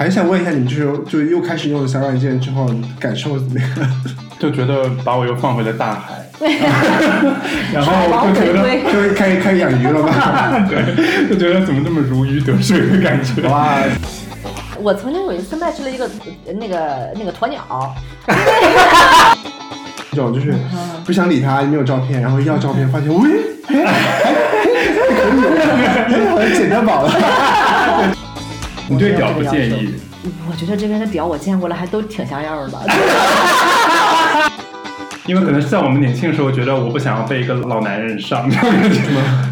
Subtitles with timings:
[0.00, 2.66] 还想问一下你们，就是就又开始用小软件之后，
[2.98, 3.68] 感受怎么样？
[4.40, 6.24] 就觉得把我又放回了大海，
[7.70, 7.92] 然后
[8.32, 10.64] 就觉得就是开始开始养鱼了吧？
[10.70, 13.42] 对，就觉得怎么这么如鱼得水的感觉？
[13.50, 13.76] 哇！
[14.80, 16.08] 我曾经有一次 match 了一个
[16.58, 17.94] 那个那个鸵鸟，
[20.12, 20.54] 这种就是
[21.04, 23.28] 不想理他，没有照片，然后要照片，发现喂，
[23.68, 23.84] 可以，
[26.30, 27.12] 好像捡到宝了。
[28.90, 29.94] 你对表不介意？
[30.50, 32.76] 我觉得这边的表我见过了，还都挺像样的。
[35.26, 38.50] 因为可能像我们年轻的时候，觉得我不想要被一个老男人上，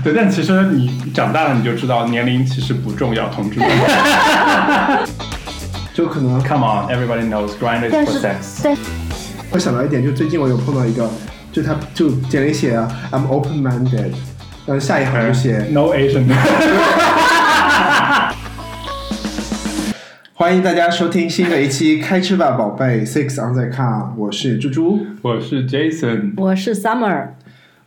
[0.02, 3.68] 对，但其实你长大了你就知道，年龄其实不重要，同志们。
[5.94, 8.76] 就可能，Come on，everybody knows grind is for sex。
[9.50, 11.08] 我想到一点，就最近我有碰到一个，
[11.52, 14.10] 就他就简历写啊，I'm open-minded，
[14.66, 16.26] 然后下一行就写 No Asian。
[20.38, 27.30] 欢迎大家收听新的一期《开吃吧，宝贝》，Six on the car，我是猪猪，我是 Jason，我是 Summer。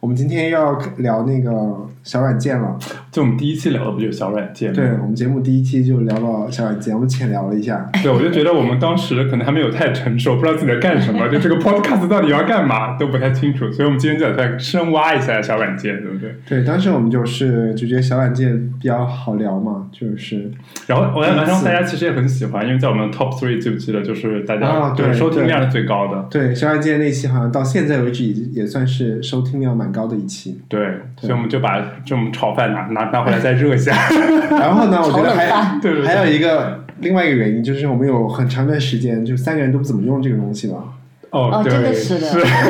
[0.02, 2.77] 我们今天要聊那个小软件了，
[3.11, 4.73] 就我们第一期聊的不就是小软件？
[4.73, 7.89] 对，我们节目第一期就聊到小软件，我们浅聊了一下。
[8.02, 16.35] 对，我就觉得我们当时可能还没有太成熟，不知道自己在干什么， 就这个 podcast 到底要干嘛都不太清楚，所以我们今天就再深挖一下小软件，对不对？
[16.47, 20.52] 对，当时我们就是就觉得小软件比较好聊嘛，就是。
[20.88, 26.27] 然后我然后大家其实也很喜欢，因为在我们 top three 记不记得，就是大家对收听量是最高的。
[26.31, 30.59] 对，小软件那期好像到现在为止也也算是收听量蛮高的一期。
[30.67, 33.95] 对，所以我们就把这种炒饭拿拿拿回来再热一下。
[34.52, 40.75] 然后呢，我觉得还对还有一个另外一个原因，就是我们有很长一段时间就三个人都不怎么用这个东西了。
[41.31, 42.28] 哦，真的是的，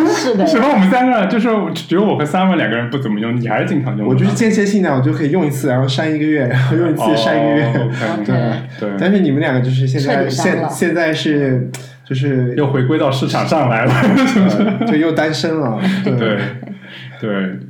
[0.08, 0.46] 是 的。
[0.46, 0.68] 什么？
[0.72, 4.08] 我们三个就是只有我和 Simon 两个人不怎么用，你还是经常用。
[4.08, 7.74] 我就是间歇性的，我就可以用一次，然后删一个月，然 后用一次删一个月。
[8.24, 8.36] 对
[8.80, 8.90] 对。
[9.00, 11.72] 但是你们两个就是现在现现在是
[12.06, 13.94] 就是又回归到市场上来了，
[14.86, 15.80] 就又单身了。
[16.04, 16.14] 对。
[16.14, 16.38] 对，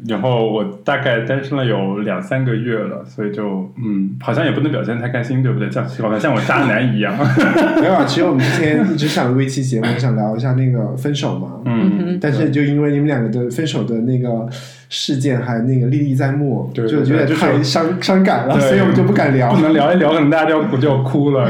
[0.07, 5.69] 然后我大概单身了有两三个月了，所以就嗯，好像也不能表现太开心，对不对？
[5.71, 7.15] 像好像像我渣男一样。
[7.81, 11.61] 没有啊，其实我们之前一直想录一期节目，想聊一下那个分手嘛。
[11.65, 12.17] 嗯。
[12.21, 14.47] 但是就因为你们两个的分手的那个
[14.93, 19.53] 事件还那个历历在目，就有点太伤伤感了，所以我们就不敢聊。
[19.53, 21.45] 不能聊一聊，可能大家就要就要哭了。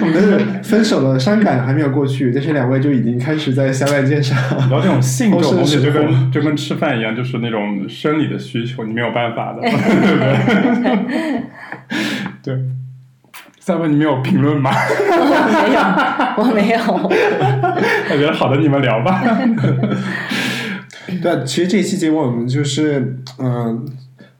[0.00, 4.36] 我们的分手了伤感还没有过去，但是两位就已经开始在小软件上
[4.68, 10.18] 聊这种性这种东西，就跟就跟吃饭一样，就是那种生理的需求，你没有办法的， 对不
[12.42, 12.56] 对？
[12.56, 12.58] 对。
[13.60, 14.70] 三问你没有评论吗？
[15.10, 15.80] 没有，
[16.38, 16.78] 我没有。
[18.10, 19.20] 我觉得好的，你们聊吧。
[21.22, 23.86] 对，其实这一期节目我们就是嗯，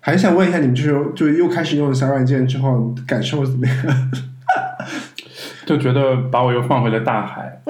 [0.01, 4.11] 还想问一下你们，就是就又开始用小软件之后，感受怎么样？
[5.67, 7.43] 就觉得把我又放回了大海，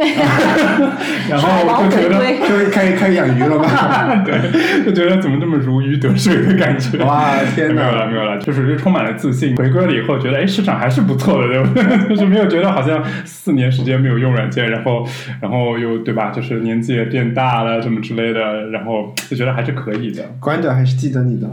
[1.30, 3.64] 然后就觉得就开始开始养鱼了吗？
[4.22, 6.98] 对，就觉得怎么这么如鱼得水的感觉？
[7.02, 7.82] 哇，天哪！
[7.82, 9.56] 没有了，没有了，就是充满了自信。
[9.56, 12.08] 回归了以后，觉得哎，市场还是不错的，对不对？
[12.14, 15.02] 就是没有觉得好像四年时间没有用软件，然后
[15.40, 16.28] 然后又对吧？
[16.30, 20.22] 就是年纪也变大了，什么之类的，然后就觉得还是可以的。
[20.38, 21.48] 关的还是记得你的，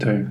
[0.00, 0.24] 对。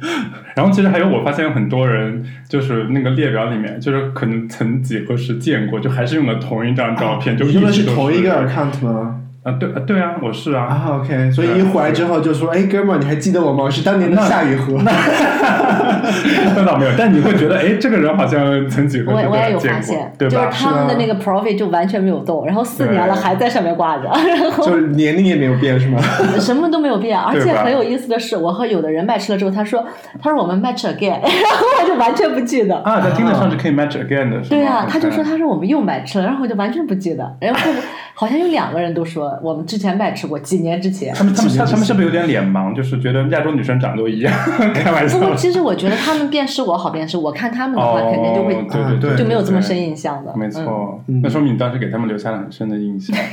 [0.54, 5.29] 然后其实还有，我发现有很多人就是那个列表里面，就是可能曾几何时。
[5.38, 9.22] 见过，就还是用的同一张照片，就用的是同一个 account 吗？
[9.42, 10.66] 啊，对啊，对啊，我是啊。
[10.66, 13.64] 啊，OK，所以一回来之后就说，哎，哥们儿，你还记得我吗？
[13.64, 14.74] 我是当年的夏雨荷。
[14.84, 26.02] 那倒没有，但你会觉得，哎，这个人好像曾几何时我也有发现，就是他们的那个 profile 就完全没有动，然后四年了还在上面挂着，然后就是年龄也没有变，是吗？
[26.40, 29.86] 什么都没有变，而且很有意思的是，我和有的人 match 了之后，他说，
[30.22, 37.72] 他说我们 match again， 然后我就完全不记得啊，在听得上是可以 match again 的，对啊，他就说他说我们又 match 了，然后我就完全不记得，然后
[38.20, 39.40] 好像有两个人都说。
[39.42, 41.16] 我们之前卖吃过，几年之前。
[41.16, 42.76] 他们他们他们是不是有点脸盲？
[42.76, 44.34] 就是觉得亚洲女生长得都一样，
[44.76, 45.18] 开玩笑。
[45.18, 50.36] 不过其实我觉得他们辨识我好辨识，我看他们的话肯定就会，对对对，就没有这么深印象的。
[50.36, 53.16] 没错，那说明你当时给他们留下了很深的印象。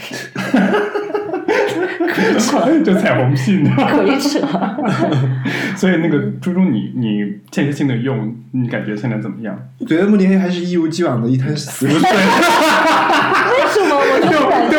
[2.85, 3.71] 就彩虹屁呢？
[3.77, 4.41] 鬼扯！
[5.77, 9.59] 所以那个猪猪，你你间歇性的用，你感觉现在怎么样？
[9.81, 12.01] 我觉得目前还是一如既往的一滩死水。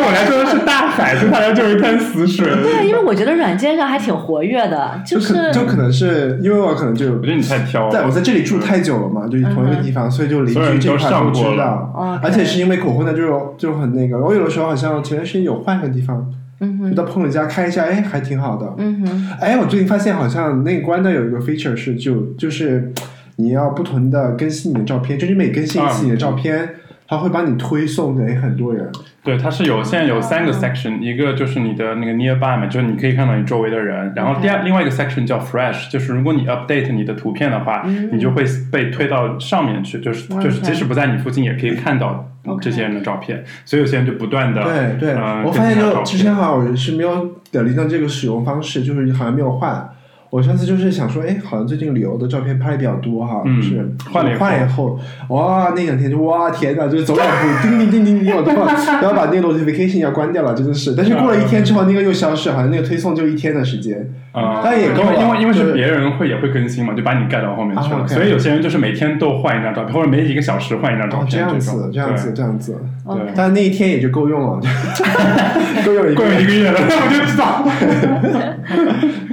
[0.09, 0.37] 为什么？
[0.37, 2.45] 我就对我来说的是大海， 对他来说就是一滩死水。
[2.45, 12.19] 对，因为我觉得软件上还挺活跃的，就是就可能是因为我可能就我觉得你太挑，在我在这里住太久了嘛，就同一个地方，所以就邻居这块都知道。
[12.23, 14.17] 而且是因为口红呢，就是就很那个。
[14.19, 16.25] 我有的时候好像前段时间有换个地方。
[16.59, 18.73] 就到朋友家看一下，哎，还挺好的。
[18.79, 19.27] 嗯哼。
[19.39, 22.91] 哎，我最近发现好像那个关的有一个 feature 是就就是
[23.35, 26.67] 你要不同的更新你的照片，就是每更新一次你的照片。
[27.07, 28.91] 他会把你推送给很多人。
[29.23, 34.13] 对，它是有现在有三个 section，一个就是你的那个 nearby 嘛，就是你可以看到你周围的人。
[34.15, 42.29] 然后第二另外一个 section 叫 fresh，就是如果你 update 你的图片的话，你就会被推到上面去，就是就是即使不在你附近也可以看到
[42.61, 43.43] 这些人的照片。
[43.65, 49.89] 所以有些人就不断的对对，我发现就之前好像是没有的离到这个使用方式，就是好像没有换。
[50.29, 58.65] 我上次就是想说，哎，好像最近旅游的照片拍的比较多哈，就是换换以后，哇，那两天就哇天呐，就是走两步，叮叮叮叮叮，我靠，
[59.01, 60.93] 然后把那个 notification 要关掉了，真的是。
[60.95, 64.05] 但是过了一天之后，那个又消失，好像那个推送就一天的时间。
[64.33, 68.07] 啊，但也够了因为因为是别人会也会更新嘛，就把你盖到后面去了。
[68.07, 71.29] 所以有些人就是每天都换一张照片，或者每几个小时换一张照片。
[71.29, 72.75] 这样子，这样子，这样子。
[73.05, 73.33] 对。
[73.35, 74.59] 但那一天也就够用了，
[75.83, 77.65] 够用够用一个月了，我就知道。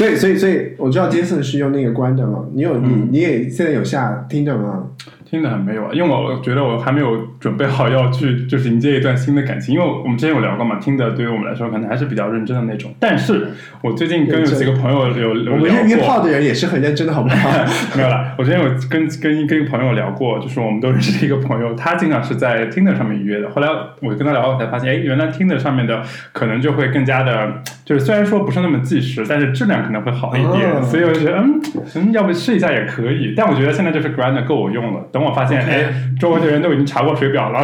[0.00, 2.46] 所以，所以，所以，我知道杰森是用那个关的嘛？
[2.54, 4.86] 你有你你也现在有下听着吗？
[5.30, 12.92] 听的很没有啊，因为我觉得我还没有准备好要去 就是迎接一段新的感情，因为我们之前有聊过嘛，听的对于我们来说可能还是比较认真的那种。
[12.98, 13.46] 但是
[13.80, 17.50] 我最近跟有几个朋友有有聊过，约炮的人也是很认真的，好不好？
[17.96, 23.48] 没有了，我之前有跟跟跟一个朋友聊过，就是我们都认识的一个朋友，他经常是在听的上面约的。
[23.50, 23.68] 后来
[24.00, 26.02] 我跟他聊，我才发现，哎，原来听的上面的
[26.32, 30.82] 可能就会更加的，就是虽然说不是那么计时，但是质量可能会好一点。
[30.82, 31.60] 所以我就觉得，嗯
[31.94, 33.34] 嗯，要不试一下也可以。
[33.36, 35.06] 但我觉得现在就是 Grand 够我用了。
[35.20, 37.62] 等我发现，哎，周围的人都已经查过水表了，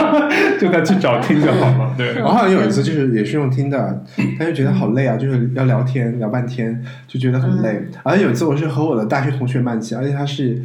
[0.60, 1.94] 就再去找听就好了。
[1.96, 4.04] 对，我好像有一次就是也是用听的，
[4.38, 7.82] 但是觉得好累啊，就是要聊天聊半天，就觉得很累。
[8.02, 10.60] 而且有一次我是和我的大学同学曼起，而且他是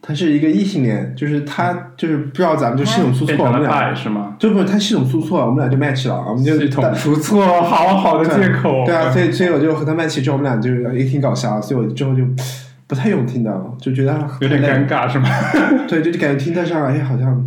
[0.00, 4.36] 他是一个异性恋，就是他就是不知道咱们就系统出错，我们俩是吗？
[4.38, 8.84] 就不是他系统出错，我们俩就 match 了，我们就系统出错， 好好的借口。
[8.86, 12.22] 对啊，所以所以我就和他 match 之后，我们俩就也挺搞笑，所以我之后就。
[12.90, 15.28] 不太用听的，就觉得有点尴尬，是吗？
[15.86, 17.40] 对，就感觉听得上，哎，好像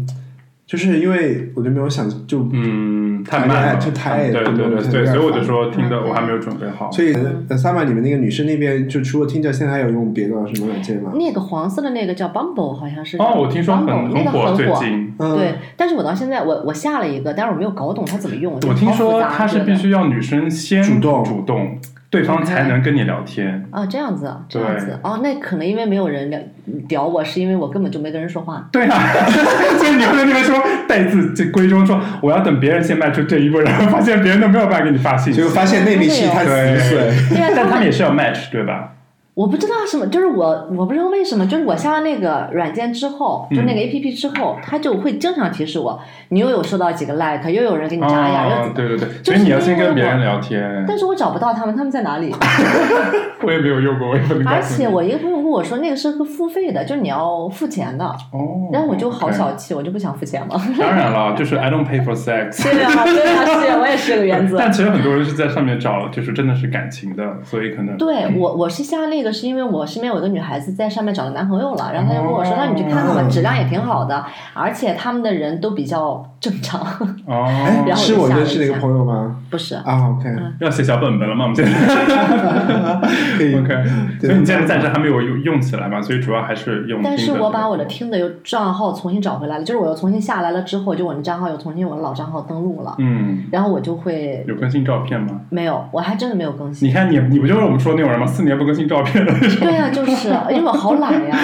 [0.65, 6.89] 就是因为我就没有想就嗯太慢，就太对对对对，所以我就说听的我还没有准备好。
[6.89, 7.13] 所以
[7.49, 11.11] ，Summer 里面那个女生那边就除了听着，现在还有用别的什么软件吗？
[11.15, 18.53] 那个黄色的那个叫 Bumble，好像是哦，我听说很很火，最近对，但是我到现在我我下了一个，但是我没有搞懂它怎么用。
[18.53, 21.77] 我听说它是必须要女生先主动主动。
[22.13, 26.39] 对方才能跟你聊天啊，这样子，这样子，哦，那可能因为没有人聊
[26.87, 28.69] 屌我，是因为我根本就没跟人说话。
[28.71, 29.01] 对啊，
[29.81, 30.55] 所以你会在那边说
[30.87, 37.11] 带字这闺中说，我要等别人先迈出这一步，然后发现别人都没有办法给你发信息，就发现内密信太死碎。
[37.55, 38.92] 但他们也是要 match 对吧？
[39.35, 45.99] 我不知道什么，就是我我不知道为什么，就是我下了那个软件之后，就那个 A P P 之后，它就会经常提示我，
[46.29, 50.85] 你又有收到几个 like，又有人给你眨眼，又对对对，所以你要先跟别人聊天。
[50.87, 52.31] 但是我找不到他们，他们在哪里？
[53.41, 58.05] 我也没有用过，我也不而且我一个朋友跟我说，那个是个付费的，就是你要付钱的。
[58.05, 58.69] 哦。
[58.71, 60.55] 然后我就好小气，我就不想付钱嘛。
[60.79, 62.63] 当然了，就是 I don't pay for sex。
[62.71, 64.57] 对啊，对啊，是，我也是这个原则。
[64.61, 67.97] 但其实很多人是在上面找，就是真的是感情的，所以可能。
[67.97, 76.81] 对我，我是下那个是因为我身边有个女孩子在上面找了男朋友了，然后她就跟我说：“那你去看看吧，质量也挺好的，而且他们的人都比较正常。”
[77.25, 77.47] 哦，
[77.95, 79.37] 是我认识的一个朋友吗？
[79.49, 80.29] 不是啊，OK，
[80.59, 81.45] 要写小本本了吗？
[81.45, 81.71] 我们现在
[83.37, 83.83] 可以 OK，
[84.19, 86.01] 所以你现在暂时还没有用用起来嘛？
[86.01, 86.99] 所以主要还是用。
[87.01, 92.95] 但是我把我的听的又账号重新找回来了，就是我又重新下来了之后，就我的账号又重新用我的老账号登录了。
[92.97, 95.39] 嗯，然后我就会有更新照片吗？
[95.49, 96.89] 没有，我还真的没有更新。
[96.89, 98.25] 你看你，你不就是我们说的那种人吗？
[98.27, 99.59] 四年不更新照片的那种。
[99.61, 101.37] 对呀，就是，因为我好懒呀，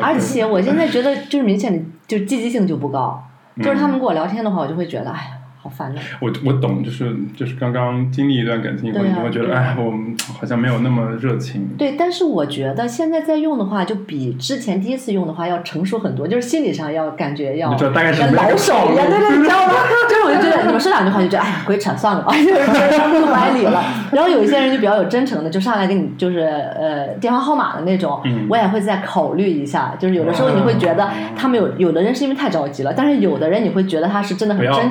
[0.00, 3.22] 而且我现在觉得就是明显的就积极性就不高，
[3.62, 5.34] 就是他们跟我聊天的话，我就会觉得哎。
[6.20, 9.92] 我我懂，就是就是刚刚经历一段感情以后，你会觉得哎，我
[10.38, 11.68] 好像没有那么热情。
[11.76, 19.72] 对，但是我觉得现在在用的话，就比之前第一次用的话要成熟很多，就是心理上要感觉要大概是老手一样，对对，你知道吗？
[20.08, 23.82] 就是我就觉得你们说两句话就觉得哎呀，鬼扯算了吧， 就是不怀理了。
[24.12, 29.94] 然后有一些人就比较有真诚的，就上来给你就是呃电话号码的那种，我也会再考虑一下。
[29.98, 34.90] 就是有的时候你会觉得他们有有的人是因为太着急了，但是有的人你会觉得他是真的很真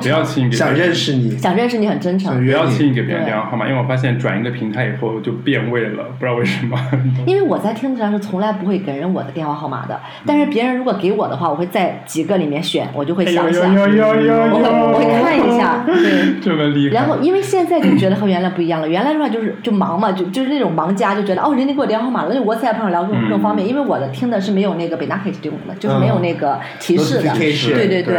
[0.68, 1.36] 想认识你。
[1.38, 6.78] 想认识你很真诚，不要轻易给别人电话号码，因为我发现转一个平台以后就变味了，不知道为什么。
[7.26, 16.94] 因为我在听的上是从来不会给人我的电话号码的，但是别人如果给我的话，我会在几个里面选，我就会想想，我会我会看一下，对， 这么厉害。
[16.94, 28.02] 然后因为现在就觉得和原来不一样了，原来的话就是就忙嘛，就就是那种忙家就觉得哦，人家给我电话号码了，那 WhatsApp 上聊更更方便，因为我的听的是没有那个北大 K 这种的，就是没有那个提示的，对对。
[28.02, 28.18] 对。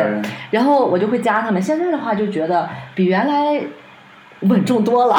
[0.52, 3.62] 然后我就会加他们，现在的话就觉得比原来。
[4.44, 5.18] 稳重多了，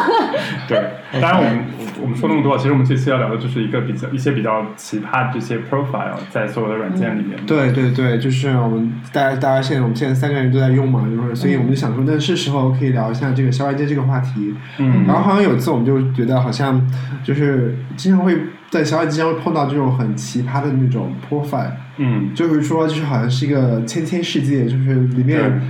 [0.66, 0.82] 对，
[1.20, 1.64] 当然，我们
[2.00, 7.38] 我们说那么多，其实我们这次要聊的就是一个比较一些比较奇葩的这些 profile 在所有的软件里面。
[7.46, 14.54] 对对对，就是我们大家大家现在我们现在三个人都在用嘛，就是所以我们就想说，那是时候可以聊一下这个小软件这个话题。
[14.78, 15.04] 嗯。
[15.06, 16.80] 然后好像有一次我们就觉得好像
[17.22, 18.34] 就是经常会
[18.74, 21.70] 在小软件上会碰到这种很奇葩的那种 profile。
[21.98, 22.34] 嗯。
[22.34, 25.60] 就是说，就是好像是一个千千世界，就是里面。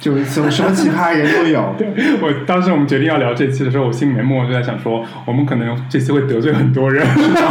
[0.00, 1.62] 就什么什么奇葩人都有。
[1.76, 1.86] 对
[2.22, 7.06] 我当时我们决定要聊这期的时候，我心里面默默就在想说，我们可能这期会得罪很多人。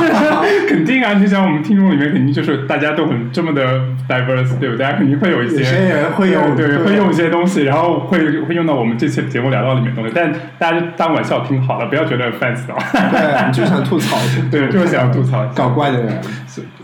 [0.68, 4.78] 肯定啊，就像我们听众里面肯定就是大家都很这么的 diverse，对不对？
[4.78, 10.12] 大家肯定会有一些些人会用，对，会用一些东西，然后会会用到我们这期节目聊到里面东西。
[10.16, 12.66] 但大家就当玩笑听好了，不要觉得 offense
[13.12, 14.18] 对，就想吐槽，
[14.50, 16.22] 对，就是想吐槽搞怪的人。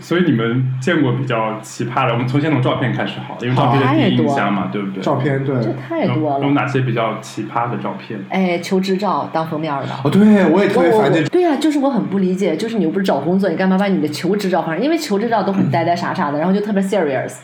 [0.00, 5.02] 所以你们见过比较奇葩的，我们从先从照片开始好，因为照片的第一印象嘛，对不对？
[5.02, 5.54] 照片对。
[5.56, 6.44] 这太多了。
[6.44, 8.18] 有哪些比较奇葩的照片？
[8.30, 9.88] 哎，求职照当封面的。
[10.04, 11.28] 哦，对，我也特别烦这种。
[11.30, 14.82] 对呀，就是我很不理解，就是你又不是找工作，你干嘛把你的求职照放上？
[14.82, 17.34] 因为求职照都很呆呆傻傻的，然后就特别 serious。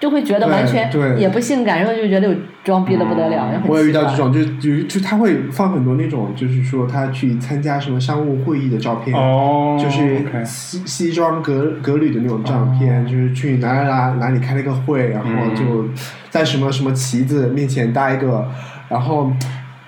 [0.00, 3.62] 就会觉得完全也不性感，然后就觉得有装逼的不得了。
[3.68, 9.14] 我也遇到这种，就就就他会放很多那种，就是说他去参加什么商务会议的照片，
[9.78, 15.88] 就是西西装革革履的那种照片，就是去哪哪哪哪里开了个会，然后就
[16.30, 18.48] 在什么什么旗子面前搭一个，
[18.88, 19.30] 然后。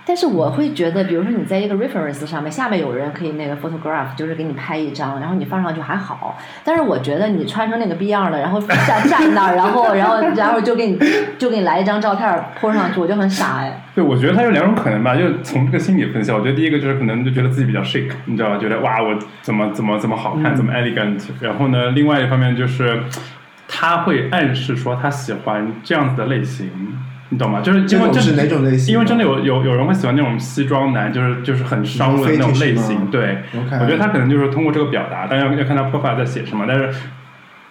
[0.05, 6.37] 但是我会觉得，比如说你在一个 reference 上面，下面有人可以那个 photograph，就是给你拍一张，然后你放上去还好。
[6.65, 10.99] 但是我觉得你穿成那个逼样的，然后站站那儿，然后 然后然后就给你
[11.39, 13.81] 就给你来一张照片泼上去，我就很傻哎。
[13.95, 18.59] 对，我觉得它有两种可能吧，就从这个心理分析，我觉得第一个就是可能就觉得自己比较 chic，你知道吧？
[18.59, 21.21] 觉得哇，我怎么怎么怎么好看，怎么 elegant。
[21.41, 23.01] 然后呢，另外一方面就是
[23.69, 26.69] 他会暗示说他喜欢这样子的类型。
[27.33, 27.63] 你懂吗？
[27.63, 28.93] 就是因为是哪种类型？
[28.93, 33.07] 因为真的有有有人会喜欢那种西装男，就是就是很商务的那种类型。
[33.11, 36.67] 对，我觉得他可能就是通过这个表达，但要要看他 profile 在写什么。
[36.69, 36.91] 但是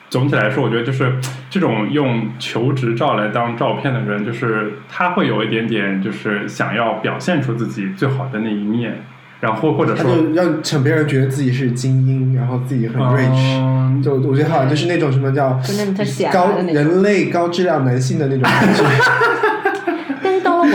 [0.10, 1.14] 总体来说，我觉得就是
[1.52, 9.04] 这种用求职照来当照片的人，就是他会有一点点就是想要表现出自己最好的那一面，
[9.42, 14.02] 然后或者说让让别人觉得自己是精英，然后自己很 rich。
[14.02, 15.60] 就我觉得好像就是那种什么叫
[16.34, 18.84] 高人类高质量男性的那种感觉。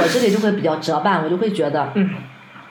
[0.07, 2.09] 我这里就会比较折半，我就会觉得嗯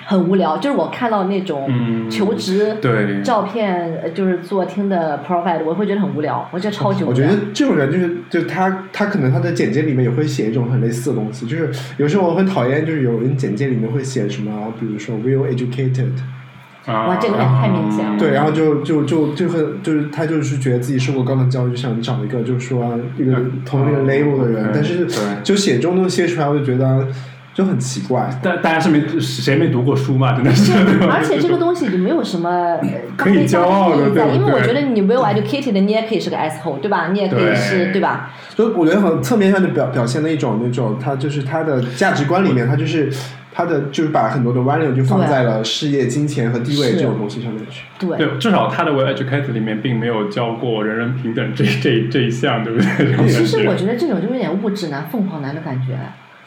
[0.06, 0.58] 很无聊。
[0.58, 1.70] 就是我看到那种
[2.10, 2.78] 求职
[3.24, 6.48] 照片，就是做听的 profile，我会觉得很无聊。
[6.52, 7.10] 我觉得超级无聊。
[7.12, 11.46] 我觉得这种人就是，就他他可能他的简介里面也会写一种很类似的东西。
[11.46, 16.12] 就是有时候我很讨厌，就是有人简介里面会写什么，比如说 well educated。
[16.88, 18.18] 哇，这个太明显了。
[18.20, 25.08] 对，然后就就就就很就是他就是觉得自己受过高等教育，就想找一个就是说一个同那个 label 的人，但是
[25.44, 27.08] 就写这种东写出来，我就觉得
[27.56, 28.30] 就很奇怪。
[28.44, 30.72] 但大家是没谁没读过书嘛，真的是。
[31.10, 32.78] 而且这个东西就没有什么
[33.18, 37.08] 可以骄傲的，对因为我觉得你 well educated，你也可以是个 asshole，对吧？
[37.12, 38.32] 你也可以是，对吧？
[38.50, 43.10] 所以我觉得很侧面上就表表现了一种那种，他就是他的价值观里面，他就是。
[43.58, 47.86] 他的就是把很多的 value 就放在了事业、金钱和地位这种东西上面去。
[47.98, 53.28] 对，至少他的 well educated 里面并没有教过人人平等这这这一项，对不对？
[53.30, 55.98] 其实我觉得这种就有点物质男、凤凰男的感觉。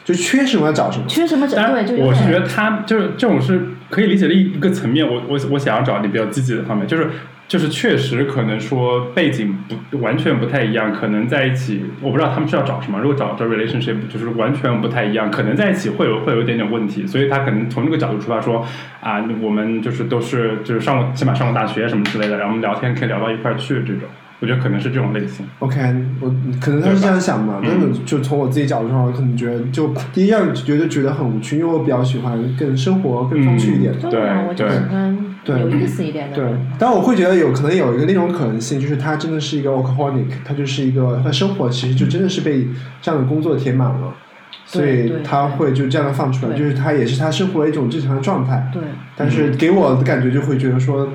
[0.09, 1.05] 就缺什么找什么。
[1.07, 1.55] 缺什么找？
[1.71, 3.61] 对，就我是觉得他就是这种是
[3.91, 5.07] 可以理解的一一个层面。
[5.07, 7.07] 我我我想要找你比较积极的方面，就是。
[7.49, 9.57] 就是确实可能说背景
[9.89, 12.99] 不完全不太一样，可能在一起，我不知道他们是要找什么。
[12.99, 17.07] 如果找找 relationship，就是完全不太一样，可能在一起会有会有一点点问题。
[17.07, 18.63] 所以他可能从这个角度出发说，
[19.01, 24.03] 啊，我们就是都是就是上过起码上过大学什么之类的，然后我们聊天可以聊到一块儿去这种。
[24.41, 25.45] 我觉得可能是这种类型。
[25.59, 25.77] OK，
[26.21, 34.09] 我可能他是这样想嘛，但是就从我自己角度上，我可能觉得就第一样觉得觉得很无趣，因为我比较喜欢更生活、更风趣一点的。
[34.09, 36.35] 对，我就喜欢有意思一点的。
[36.37, 36.45] 对，
[36.77, 42.65] 但我会觉得有可能有一个那种可能性，就是他真的是一个 workaholic，他就是一个他生活其实就真的是被
[43.01, 44.13] 这样的工作填满了，
[44.65, 48.69] 所以他会就这样的放出来，就是他也是他生活的一种正常的状态。
[48.71, 48.81] 对。
[49.17, 51.09] 但是给我的感觉就会觉得说。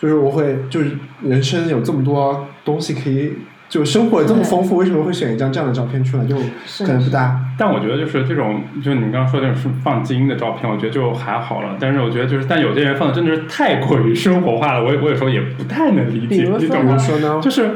[0.00, 0.90] 就是我会，就是
[1.22, 3.32] 人生有这么多东西可以，
[3.68, 6.24] 就生活这么丰富，为什么会选一张这样的照片出来？
[6.26, 6.36] 就
[6.84, 7.40] 可能不大。
[7.58, 11.76] 但我觉得就是这种，就是你刚刚说的那种放精英的照片，我觉得就还好了。
[11.80, 16.44] 但是我觉得就是，但有些人放的真的是太过于生活化了，我我有时候也不太能理解。
[16.58, 17.40] 你怎么说呢？
[17.42, 17.70] 就是。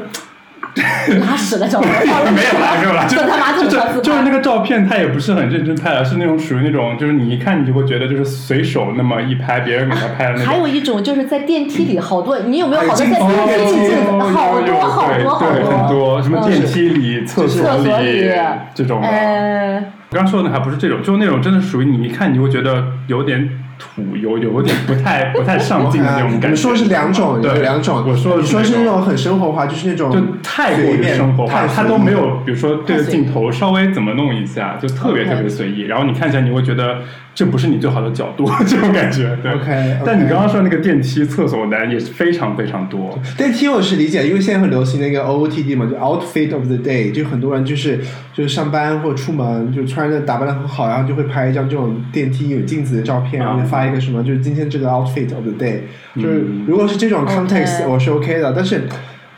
[1.19, 2.13] 拉屎的照片没有
[2.59, 3.67] 拉，没有啦， 就他妈就
[4.01, 10.45] 就是那个照片，他也不是很认真拍的，是那种属于那种，就是你一看你就会觉得就是随手那么一拍，别人给他拍的那种。
[10.45, 13.19] 还有一种就是在电梯里，好多你有没有好多在电
[13.67, 18.29] 梯里好多好多好多很多什么电梯里、厕所里
[18.73, 19.01] 这种。
[19.01, 23.58] 呃，刚刚说的那还不是这种，就是那种真的属于你一看你就会觉得有点。
[23.79, 26.49] 土，有有点不太不太上进的那种感觉。
[26.51, 28.05] 你说的是两种，对两种。
[28.07, 35.81] 我说你说是那种很生活化，就是那种就太过于生活化，他都没有，比如说对着镜头稍微怎么弄一下，就特别特别随意。
[35.81, 36.99] 然后你看起来你会觉得
[37.35, 39.37] 这不是你最好的角度， 这种感觉。
[39.41, 39.53] 对。
[39.53, 39.97] OK。
[40.05, 43.17] 但你刚刚说那个电梯、厕所男也是非常非常多。
[43.37, 47.99] 电梯我是理解，因为现在很流行那个 OOTD 嘛，就 Outfit of the Day，就很多人就是
[48.33, 55.79] 就是上班或者出门就穿着打扮的很好，然后就会拍一张这种电梯有镜子的照片，然后发一个什么，就是今天这个 Outfit of the Day，
[56.15, 58.83] 就是如果是这种 context 我是 OK 的，但是。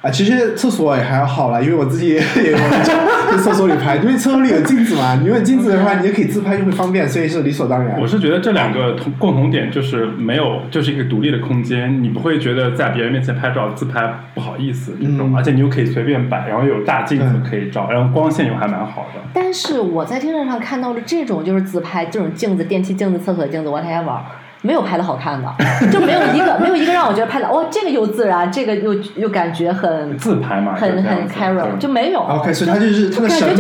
[0.02, 8.02] 啊，其实厕所也还好啦，因为我自己也有在厕所里拍，因为厕所里有镜子嘛，你有镜子的话，你也可以自拍，就会方便，所以是理所当然。
[8.02, 19.22] 我是觉得这两个同共同点就是没有，就是一个独立的空间，你不会觉得在别人面前拍照自拍不好意思这种，而且你又可以随便摆，然后有大镜子可以照，然后光线又还蛮好的。
[19.32, 24.18] 但是我在电视上看到了这种就是自拍，这种镜子、电梯镜子、厕所镜子，whatever。
[24.62, 25.52] 没有拍的好看的，
[25.92, 32.20] 就没有一个没有一个让我觉得拍的哇，这个又自然，这个又又感觉很自拍嘛，很很 casual，就没有。
[32.22, 33.56] OK，所以他就是他的审美，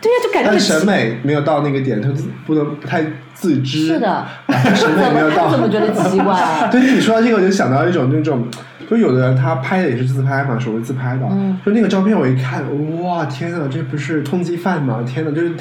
[0.00, 2.08] 对呀，就感觉审美没有到那个点，他
[2.46, 3.04] 不能不太
[3.34, 3.86] 自知。
[3.86, 4.26] 是的，
[4.74, 5.50] 审美没有到。
[5.50, 6.68] 怎么觉得奇怪啊？
[6.72, 8.46] 对，你说到这个，我就想到一种那种，
[8.88, 11.28] 就有的人他拍的也是自拍嘛，手机自拍的，
[11.66, 12.64] 就那个照片我一看，
[13.02, 15.04] 哇，天呐，这不是通缉犯吗？
[15.06, 15.52] 天呐，就是。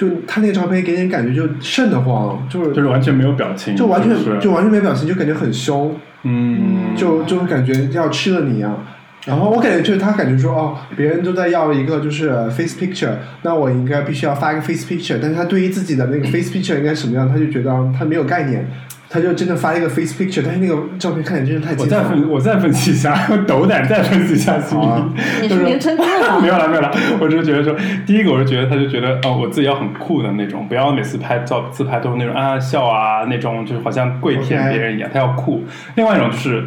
[0.00, 8.82] 就他那个照片给人感觉就瘆得慌，就是就是完全没有表情，就完全就完全没表情，就感觉很凶，嗯，就就感觉要吃了你一样。
[9.26, 18.66] 然后我感觉就是他感觉说哦，别人都在要一个就是 face picture，那我应该必须要发一个 face picture，但是他对于自己的那个 face picture 应该什么样，他就觉得他没有概念。
[19.12, 23.12] 他就真的发一个 face picture，但是那个照片看起来真是太我再分我再分析一下，
[23.44, 25.12] 斗胆再分析一下， 行吗？
[25.42, 25.96] 你是名称
[26.40, 26.90] 没有了没有了，
[27.20, 27.74] 我只是觉得说，
[28.06, 35.64] 第一个我是觉得他就觉得哦，我自己要很酷的那种，不要每次拍照自拍都是那种啊笑啊那种，就是好像跪舔别人一样，他要酷。
[35.96, 36.64] 另外一种就是。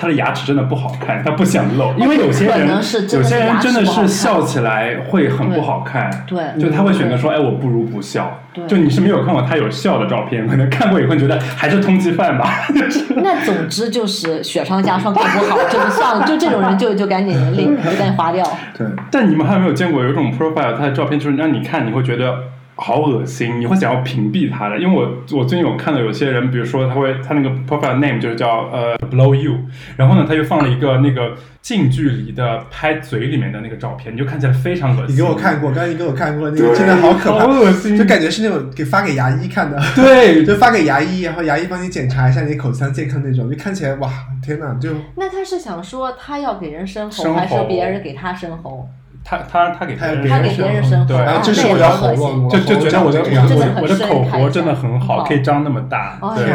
[0.00, 2.68] 他的牙齿真的不好看，他不想露，因为有些人
[3.12, 8.40] 有些人真的是笑起来会很不好看，对，就他会选择说，哎，我不如不笑。
[8.66, 12.66] 就你是没有看过他有笑的照片，可能看过以后觉得还是通缉犯吧。
[13.22, 18.44] 那总之就是雪上加霜更不好，就算了， 就这种人就就赶紧领， 赶紧划掉。
[18.76, 22.34] 对，但你们还有没有见过有一种 profile，他的照片就是让你看，你会觉得。
[22.82, 29.54] 好恶心，你会想要屏蔽他的，因为我我最近有看到有些人，比如说他会他那个 profile name 就是叫呃 blow you，
[29.98, 35.14] 然后呢他又放了一个那个近距离的拍嘴里面的那个照片，你就看起来非常恶心。
[35.14, 44.10] 你给我看过，刚才你给我看过那个，真的好可怕，好恶心，就感觉是那种给发给牙医看的，对， 就发给牙医，然后牙医帮你检查一下你口腔健康那种，就看起来哇，
[44.42, 48.88] 天哪，就那他是想说他要给人生喉，还是别人给他生喉？
[49.24, 56.46] 他他他给他给别人生对，然后这是我的喉咙，就就觉得我的我我的口活真的很好，可以张那么大，对，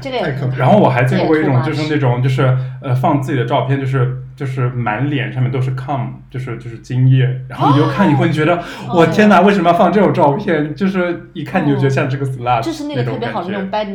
[0.00, 0.56] 这个太可怕。
[0.56, 4.22] 然后我还见过一种，就是那种就是呃放自己的照片，就是。
[4.38, 8.62] 就是满脸上面都是 com，就是就是精液，然后你就看你会觉得，
[8.94, 10.72] 我天哪，为什么要放这种照片？
[10.76, 13.92] 就是一看你就觉得像这个 slut，就是那个特别好的那种 bad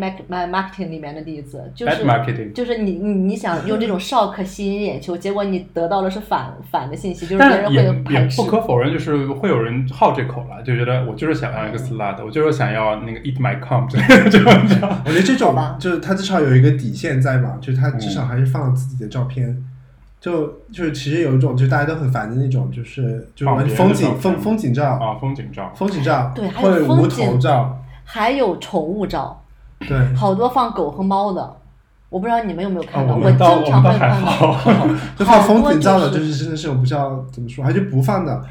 [0.50, 8.42] marketing 里面的例子，就是 bad marketing，就是你你你想用这种 shock 吸引眼球，结果你得到的是反反的信息，就是别人会排斥。
[8.42, 14.08] 不可否认，就是会有人好这口了，就觉得我就是想要一个 slut，我就是想要那个 eat my com， 这样。
[15.06, 19.64] 我觉得这种就是他至少有一个底线在嘛，就是他至少还是放了自己的照片。
[20.24, 29.44] 就就是其实有一种，就大家都很烦的那种，就是就是风景风风景照啊，风景照，风景照，对，还有无头照，还有宠物照，
[29.80, 31.58] 对，好多放狗和猫的，
[32.08, 34.58] 我不知道你们有没有看到，我经常会看到，
[35.20, 38.42] 就放风景照的，就是真的是我不知道怎么说，还是不放的。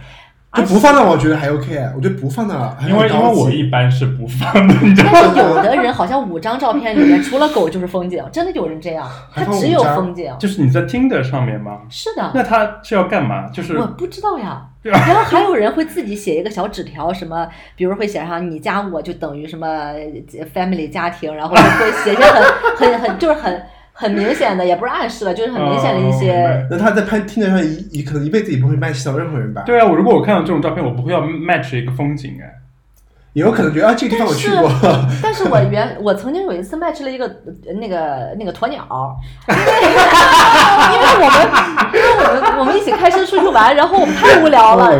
[0.55, 1.79] 就不放的，我觉得还 OK。
[1.97, 4.75] 我觉得不放的，因为因为我一般是不放的。
[4.99, 10.31] 但是有的人好像五张照片里面除了狗就是风景，真的有人这样，他只有风景。
[10.38, 11.81] 就是你在听的上面吗？
[11.88, 12.31] 是的。
[12.35, 13.49] 那他是要干嘛？
[13.49, 14.67] 就是我不知道呀。
[14.83, 19.67] 然后还有人会自己写一个小纸条，什么，比如会写上你加我就等于什么
[20.53, 22.43] family 家庭，然后会写些很
[22.91, 23.62] 很很就是很。
[24.03, 26.67] 很明显的，也不是暗示了，就是很明显的一些。
[26.69, 29.62] 那他在拍听的上一一可能一辈子也不会 match 到任何人吧？
[29.65, 32.53] 对啊，我如果我看到这种照片，我不会要 match 一个风景哎。
[33.35, 34.71] 也有可能觉得啊，这个地方我去过。
[35.23, 37.27] 但是我原 我曾经有一次 match 了一个
[37.81, 39.16] 那个那个鸵鸟，
[39.49, 39.62] 因为
[40.92, 41.49] 因为我们
[41.95, 44.90] 因为我们我们一起开车出去玩，然后我们太无聊了，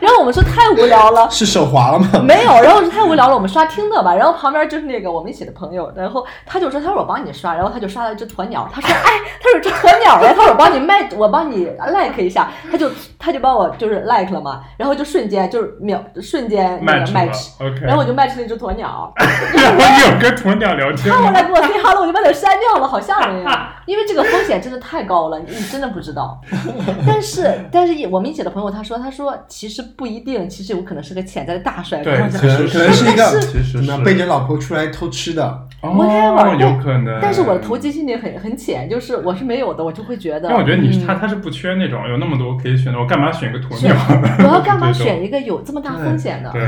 [0.00, 2.08] 然后我们说太无聊了，是手滑了吗？
[2.24, 4.14] 没有，然后说太无聊了，我们刷听的吧。
[4.14, 17.50] 然后旁边就是那个我们一起的朋友，然后他就说，他说我帮你刷，然后他就刷了一只鸵鸟，他说，哎，他说这鸵鸟呀，他说我帮你卖，我帮你 like 一下，他就他就帮我就是 like 了嘛，然后就瞬间就是秒瞬间那个 match，
[17.82, 26.40] 然后我就 match 那只鸵鸟，然后有跟鸵鸟聊天，他后来给我 say hello，我就把它删掉了，好吓人呀， 因为这个风险真的太高了，你你真的不知道。
[27.06, 33.40] 但是但是我们一起的朋友他说，他说其实不一定，其实有可能是个潜在的大帅哥，对，可能可能是一个
[33.72, 35.66] 怎么样背着老婆出来偷吃的。
[35.90, 37.18] 哦，有可能。
[37.20, 40.48] 但是我的投机心理很很浅，就是我是没有的，我就会觉得。
[40.48, 43.94] 但我觉得你是他，他是不缺那种有那么多可以选的，我干嘛选个鸵鸟？
[44.38, 46.50] 我要干嘛 选一个有这么大风险的？
[46.52, 46.62] 对。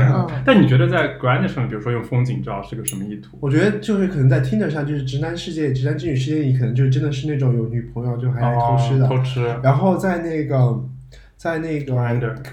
[0.45, 3.37] 但你觉得在 Grindr 上，比如说用风景照是个什么意图？
[3.41, 9.07] 我觉得就是可能在 Tinder 上，就是直男世界、直男直女世界里，可能就真的是那种有女朋友就还来偷吃的。
[9.07, 9.55] 偷吃。
[9.63, 10.83] 然后在那个。
[11.37, 11.95] 在那个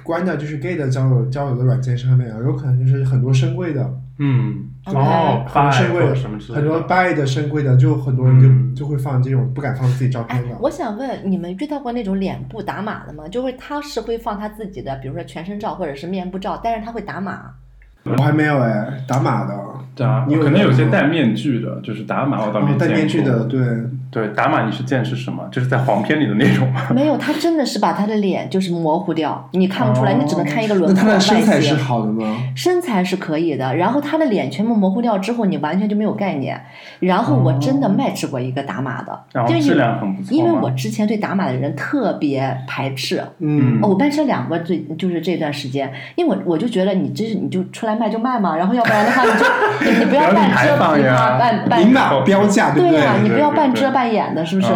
[0.02, 10.56] 关的就是 gay 的交友交友的软件上面啊，有可能就是很多深柜的，嗯，哦，很深贵的什么很多 bi 的深贵的，就很多人就就会放这种不敢放自己照片的。
[10.60, 13.26] 我想问你们遇到过那种脸部打码的吗？
[13.28, 17.54] 就会他是会放他自己的，比如说全身照或者是面部照，但是他会打码。
[18.04, 19.64] 我还没有哎，打码的。
[19.96, 22.86] 对啊，你，可能有些戴面具的，就是打码我倒没见过。
[22.86, 23.60] 戴面具的，对。
[24.10, 25.42] 对，打码你是见是什么？
[25.50, 26.82] 就是在黄片里的那种吗？
[26.94, 31.20] 没有，他真的是把他的脸就是模糊掉，你看不出来，你只能看一个轮廓那他的。
[31.20, 32.36] 身材是好的吗？
[32.54, 36.60] 身材是可以的，然后他的脸全部模糊掉之后，你完全就没有概念。
[37.00, 39.24] 然后我真的 match 过一个打码的，
[39.60, 40.36] 质量很不错。
[40.36, 43.20] 因为我之前对打码的人特别排斥。
[43.40, 43.80] 嗯。
[43.82, 54.72] 我 match 了两个，最就是这段时间，因为我我就觉得你这是你就出来卖就卖嘛，然后要不然的话你就 你不要半遮扮扮明码标价，对呀，你不要半遮半掩的，是不是？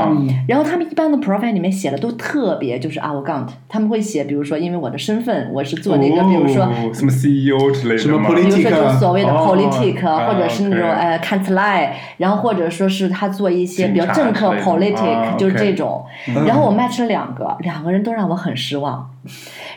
[0.47, 16.05] 然后他们一般的 profile 里面写的都特别就是 arrogant，他们会写，比如说因为我的身份我是做那个，比如说什么 CEO 之类的，什么 politic，比如说就所谓的 politic，或者是那种呃 kanzlei，然后或者说是他做一些比较政客 politic，就是这种。
[16.47, 19.11] 然后我 match 了两个，两个人都让我很失望。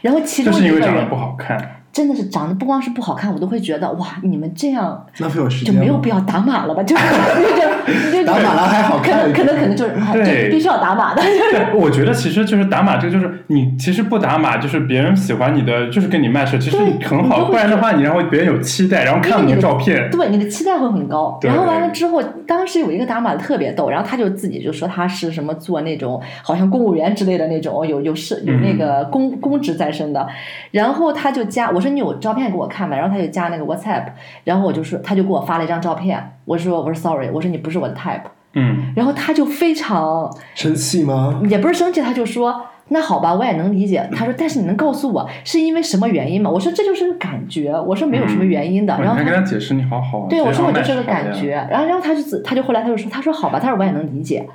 [0.02, 1.81] 然后其中一个人不好看。
[1.94, 6.82] 真的是长得不光是不好看，我都会觉得哇，你们这样浪费我时间，就没有必要打码了吧？
[6.84, 6.96] 就
[8.12, 11.22] 就打码了还好看，可能可能就是对，必须要打码的。
[11.52, 17.46] 对，我觉得其实就是打码，这个就是你其实不打码，就是别人喜欢你的，就是跟你 match，其实很好。
[17.46, 21.38] 不然的话，你然后别人有期待，然后看你的照片，对，你的期待会很高。
[21.42, 30.26] 然后完了之后，当时有一个打码的特别逗，然后他就自己就说他是什么做那种好像公务员之类的那种，有有是有那个公公职在身的，
[30.72, 32.72] 然后他就加我说你有照片给我。
[32.72, 34.06] 看吧，然后他就加那个 WhatsApp，
[34.46, 38.22] 然后我就说，他就给我发了一张照片，我说我说 Sorry，我说你不是我的 type，
[38.54, 41.42] 嗯，然后他就非常生气吗？
[41.50, 44.10] 也不是生气，他就说那好吧，我也能理解。
[44.16, 46.50] 他说，但是你能告诉我是因为什么原因吗？
[46.50, 48.98] 我说这就是个感觉，我说没有什么原因的。
[48.98, 51.52] 然后他跟他解释你好好，对我说我就是个感觉。
[51.70, 54.48] 然后然后他就他就后来他就说，他说好吧，他说我也能理解。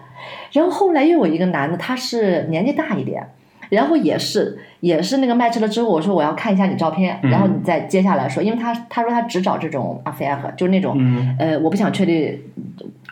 [0.52, 3.28] 然后后来又有一个男的，他是年纪大一点。
[3.68, 10.96] 然后也是也是那个 match 了之后，我说我要看一下你照片，然后你再接下来说，因为他他说他只找这种 affair，就是那种
[11.38, 12.40] 呃我不想确定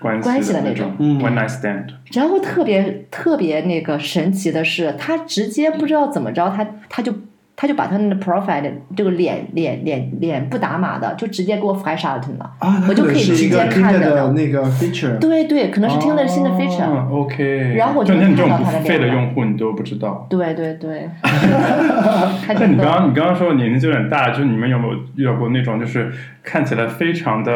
[0.00, 1.86] 关系的那种 one night stand。
[2.12, 7.12] 然后特别特别那个神奇的是，他直接不知道怎么着，他他就。
[7.56, 12.50] 他就把他的 profile 这个脸脸脸脸不打码的，就直接给我 flash out 了，
[12.88, 15.16] 我就可以直接看的那个 feature。
[15.18, 17.08] 对对，可能是听的新的 feature。
[17.12, 17.74] OK。
[17.76, 18.84] 然后我就看到他的脸。
[18.84, 20.26] 费的用户你都不知道。
[20.28, 21.08] 对对对。
[21.22, 26.12] 那你刚刚你刚刚说年龄就有点大，就是你们有没有遇到过那种就是
[26.42, 27.52] 看起来非常的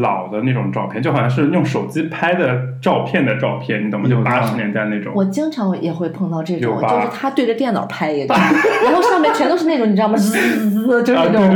[0.00, 4.08] 老的那种照片，就好像是用手机拍的照片的照片，你懂吗？
[4.08, 5.12] 就八十年代那种。
[5.14, 9.11] 我经常也会碰到这种，就是他对着电脑拍一个，然后。
[9.12, 10.16] 上面全都是那种，你知道吗？
[10.16, 10.30] 滋
[10.70, 11.54] 滋，就是那种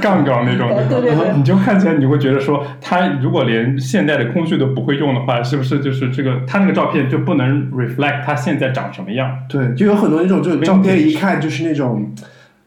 [0.00, 1.36] 杠杠那种，对对对。
[1.36, 9.28] 你就看起来你会觉得说，他如果连现代的工具都不会用的话，是不是就是这个他那个照片就不能 reflect 他现在长什么样？
[9.48, 12.12] 对，就有很多那种，就是照片一看就是那种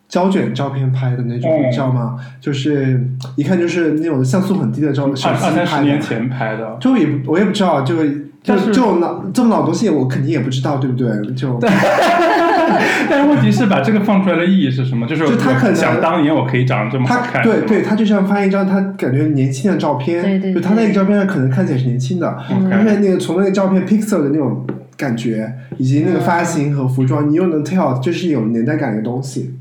[0.10, 2.20] 胶卷照片拍的那种，你知道吗？
[2.42, 3.02] 就是
[3.38, 5.46] 一看就是那种像素很低的照，手机拍的。
[5.46, 7.96] 二三十年前拍的，就也我也不知道，就
[8.44, 11.34] 就这种老这么老东西，我肯定也不知道，对不对？
[11.34, 11.58] 就。
[13.10, 15.08] 但是问题是，把这个放出来的意义是什么？
[15.08, 17.42] 就是他可能想当年我可以长得这么好看。
[17.44, 29.54] 对对，他就像发一张他感觉年轻的照片，对对，就他那个照片上可能看起来是年轻的，因为那个从那个照片 pixel 的那种感觉，以及那个发型和服装，你又能 tell 就是有年代感的东西。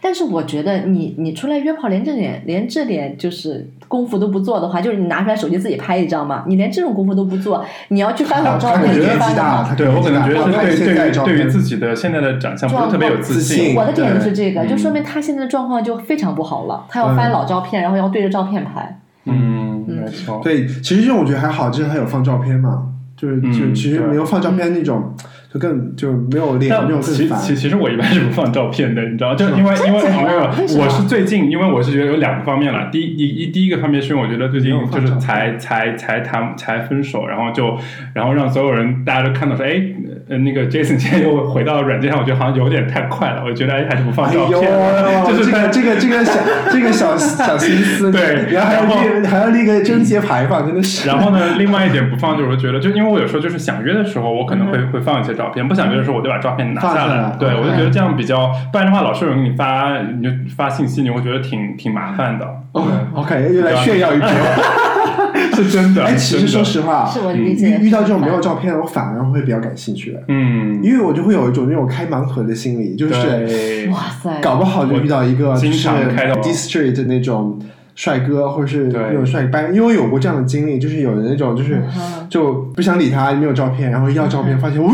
[0.00, 9.68] 但是我觉得你你出来约炮连这点连这点就是功夫都不做的话，就是你拿出来手机自己拍一张嘛，你连这种功夫都不做，你要去翻老照片，我觉得翻的极大，话。
[9.68, 19.00] 他对我可能觉得是对现在对于对于自己的现在的长相不是特别有自自信我的点就是这个，就说明他现在的状况就非常不好了，他要翻老照片，然后要对着照片拍。
[19.26, 20.40] 嗯，没错。
[20.44, 25.14] 对，其实这种我觉得还好，就是他有放照片嘛，就是就其实没有放照片那种，
[25.54, 27.38] 就更就没有脸那但种更烦。
[27.38, 32.88] 其其其实我一般是不放照片的，你知道，就因为因为没有，为我是最近，因为我是觉得有两个方面了。
[32.90, 37.78] 第一一第一个方面是因为我觉得最近就是才才才谈才分手，然后就
[38.14, 39.80] 然后让所有人大家都看到说，哎，
[40.28, 46.32] 呃那个 Jason 现在又回到软件上，我觉得好像有点太快了，我觉得哎还是不放哎照，片了， 就是这个这个这个小
[46.72, 51.06] 这个小小心思，对然后还要立还要立个贞节牌坊，真的是。
[51.08, 57.16] 然后呢，另外一点不放就是我觉得，就因为我有时候就是想约的时候，我可能会、会放一些照片；不想约的时候，我就把照片拿下来。
[57.16, 62.46] 来对，我就觉得这样比较，不然的话，老是有人给你发，你就发信息，你会觉得挺挺麻烦的。
[62.72, 64.28] 哦，OK，又来炫耀一波。
[65.62, 66.04] 是真的。
[66.04, 77.58] 哎，其实说实话，是我遇理解遇遇到这种没有照片的，我反而会比较感兴趣，嗯，因为我就会有一种那种开盲盒的心理，就是，哇塞，搞不好就遇到一个就是经常开到 D Street 的那种
[77.94, 84.90] 帅哥，或者是那种帅哥，因为我有过这样的经历，就是有的那种就是嗯就不想理他，没有照片，然后要照片，发现喂，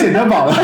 [0.00, 0.54] 捡到宝了。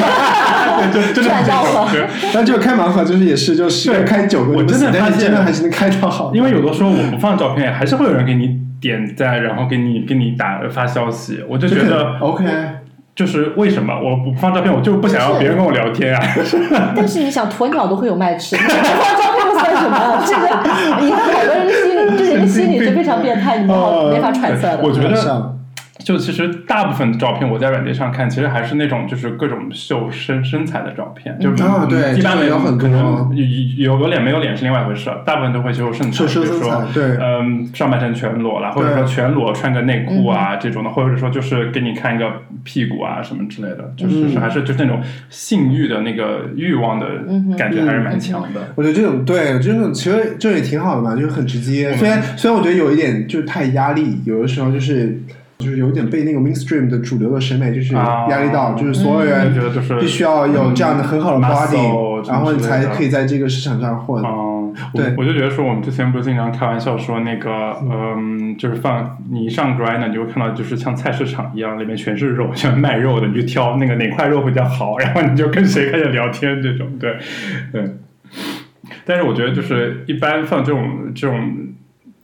[0.93, 6.31] 对，真真的赚到了对但这个开盲盒就是也是，就是对开九个我真的发现真的还是能开到好。
[6.35, 12.45] 因为有的时候我不放照片，还是会有人给你点赞，然后给你给你打发消息，我就觉得 OK，
[13.15, 16.21] 就是为什么我不放照片，我就不想要别人跟我聊天啊。
[16.97, 20.25] 但是你想鸵鸟都会有卖吃，你不放照片算什么？
[20.27, 20.41] 这个
[21.01, 24.81] 你看好多人的心理，这人的心理是非常变态，你没法没法揣测的。
[24.83, 25.54] 我觉得
[25.99, 42.29] 就其实大部分的照片我在软件上看，其实还是那种就是各种秀身身材的照片，就是啊对一般没有很多可能有有有脸没有脸是另外一回事，大部分都会秀身材，秀身比如说对嗯上半身全裸啦，或者说全裸穿个内裤啊这种的，或者说就是给你看一个
[42.65, 47.07] 屁股啊什么之类的，就是还是就是那种性欲的那个欲望的
[47.57, 48.61] 感觉还是蛮强的。
[48.75, 51.95] 我觉得这种对，这种其实这也挺好的嘛，就是很直接。
[51.95, 55.21] 虽然虽然我觉得有一点就是太压力，有的时候就是
[55.65, 64.23] 就是有点被那个 mainstream 的主流的审美就是啊压力到，就是所有我人觉得就是必须要有这样的很好的嗯 body，muscle 然后你才可以在这个市场上混。
[64.23, 77.17] 嗯，我对我就觉得说，我们之前不是经常开玩笑说那个，嗯，就是放你一上 Grind，你就会看到就是像菜市场一样，里面全是肉，像卖肉的，你就挑那个哪块肉比较好，然后你就跟谁开始聊天这种，对，
[77.73, 77.97] 对。
[79.07, 81.39] 但是我觉得就是一般放这种这种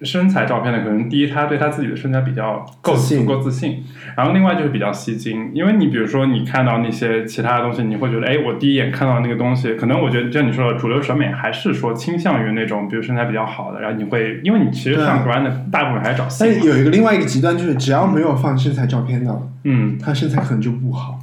[0.02, 3.18] 身材照片的，可能第一他对他自己的身材比较够自信。
[3.18, 3.84] 足够自信，
[4.16, 21.20] 然后另外就是比较吸睛，因为你比如说你看到那些其他的东西，你会觉得，哎，我第一眼看到那个东西，可能我觉得就像你说的，主流审美还是说倾向于那种比如身材比较好的，然后你会，因为你其实对上 Grind 的大部分还是找但有一个另外一个极端就是，只要没有放身材照片的，嗯，他身材可能就不好。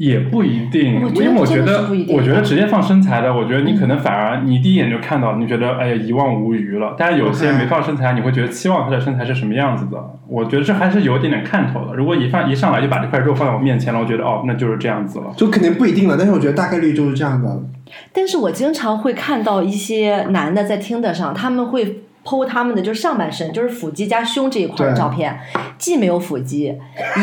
[0.00, 6.94] 也不一定，因为我觉得我觉得直接放身材的，我觉得你可能反而你第一眼就看到，你觉得哎呀一望无余了。
[6.96, 10.02] 但是有些没放身材，你会觉得期望他的身材是什么样子的。
[10.26, 11.94] 我觉得这还是有一点点看头的。
[11.94, 15.26] 如果一放一上来就把这块肉放在我面前了，我觉得哦那就是这样子了。
[15.36, 17.62] 就肯定不一定了，但是我觉得大概率就是这样的。
[18.10, 25.38] 但是我经常会看到一些男的在听的上，他们会剖他们的就是上半身，就是腹肌加胸这一块的照片，
[25.78, 26.74] 既没有腹肌，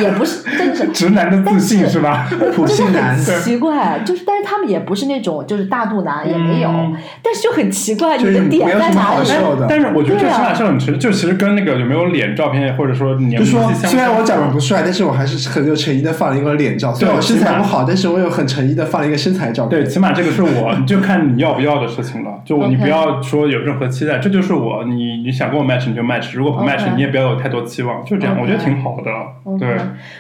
[0.02, 2.28] 也不是，真的是 直男的自信是吧？
[2.56, 9.18] 普信男很奇怪，就是但是他们也不是那种就是大肚腩也没有，嗯但是就很奇怪，就是你的点在哪里？
[9.18, 16.94] 好受的但是我觉得这对啊起码是很直，就其实跟那个有没有脸照片，或者说你就说相虽然我长得不帅，但是我还是很有诚意的放了一个脸照。
[16.94, 19.68] 虽然我身材不好，但是我有很诚意的放了一个身材照。
[19.68, 22.32] 对，起码这个是我，你 就看你要不要的事情了。
[22.46, 29.12] 就你不要说有任何期待，这就是我，你你想跟我 match 你就 match，如果不 match 你也不要有太多期望，就这样我觉得挺好的。
[29.60, 29.78] 对，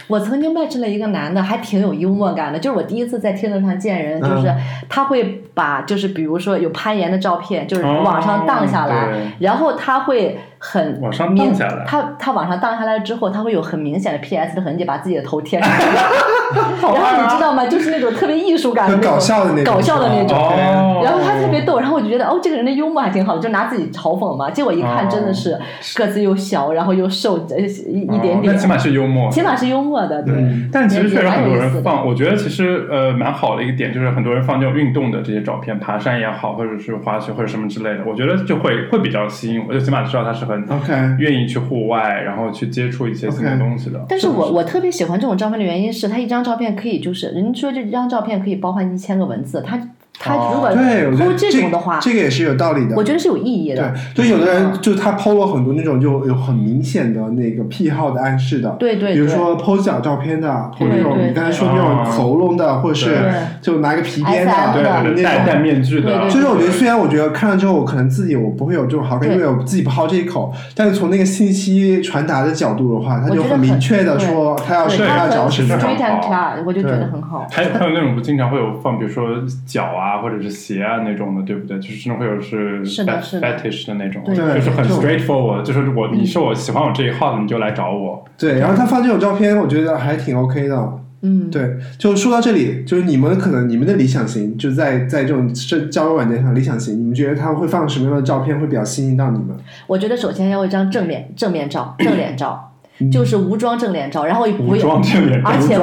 [0.07, 2.59] 我曾经 match 了一个男的，还挺有幽默感的。
[2.59, 4.53] 就是我第一次在天 i 上见人，嗯就是
[4.89, 15.85] 他会把就是比如说有攀岩的照片，就是哦往上荡下来，对然后他会很往上明荡下来他他往上荡下来之后，他会有很明显的 PS 的痕迹，把自己的头贴上去。
[16.81, 17.65] 然后你知道吗？
[17.67, 20.37] 就是那种特别艺术感的那种搞笑的那种搞笑的那种。
[20.37, 24.49] 哦然后他特别逗，然后我就觉得哦，这个人的幽默还挺好的，就拿自己嘲讽嘛。
[24.49, 25.57] 结果一看，哦真的是
[25.95, 29.29] 个子又小，然后又瘦，呃一一点点，起码是幽默。
[29.31, 30.33] 起码是幽默的，对。
[30.33, 44.03] 嗯但其实确实很多人放，我觉得其实呃蛮好的一个点就是很多人放这种运动的这些照片，爬山也好，或者是滑雪或者什么之类的，我觉得就会会比较吸引我，就起码知道他是很 OK 愿意去户外，然后去接触一些新的东西的。
[44.07, 49.77] 但是我我特别喜欢这种照片的原因是，它一张照片可以就是人家说这张照片可以包含一千个文字，它
[50.19, 52.95] 它如果哦对，我觉得这种的话，这个也是有道理的。
[52.95, 53.93] 我觉得是有意义的。
[54.15, 65.45] 对，就有的人嗯就他 PO 了很多那种就有很明显的那个癖好的暗示的，对对对比如说 PO 脚照片的或者那种你刚才说那种喉咙的，或者是对就拿个皮鞭的对对，戴那种。
[65.45, 75.75] 戴面具的就是我觉得，虽然我觉得看了之后，我可能自己我不会有这种好感，因为我自己不好这一口，但是从那个信息传达的角度的话，他就很明确的说他要对，是他它很要找什么。
[75.77, 77.45] straight and 好我就觉得对很好。
[77.51, 79.27] 还有还有那种不经常会有放，比如说
[79.65, 81.77] 脚啊，或者是鞋啊那种的，对不对？
[81.79, 88.23] 就是真的会有是是的 fet- 是的 fetish 的那种，对就是很 straightforward，就是我你是我喜欢我这一号的，你就来找我。
[88.37, 90.99] 对，然后他发这种照片，我觉得还挺 OK 的。
[91.23, 99.47] 嗯，对，就说到这里，就是你们可能你们的理想型，就在在这种社交友软件上理想型，你们觉得他会放什么样的照片会比较吸引到你们？
[99.87, 102.66] 我觉得首先要一张正面正面照，正脸照，
[103.11, 105.75] 就是无妆正脸照，然后也不无妆正脸照而且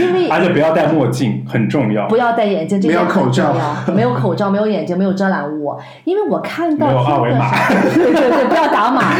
[0.00, 2.06] 因为而且不要戴墨镜，很重要。
[2.08, 5.74] 不要戴眼镜，这没有点很口罩重要没有口罩，没有眼镜，没有遮拦物。
[6.04, 9.14] 因为我看到没有二维码上， 对对对，不要打码。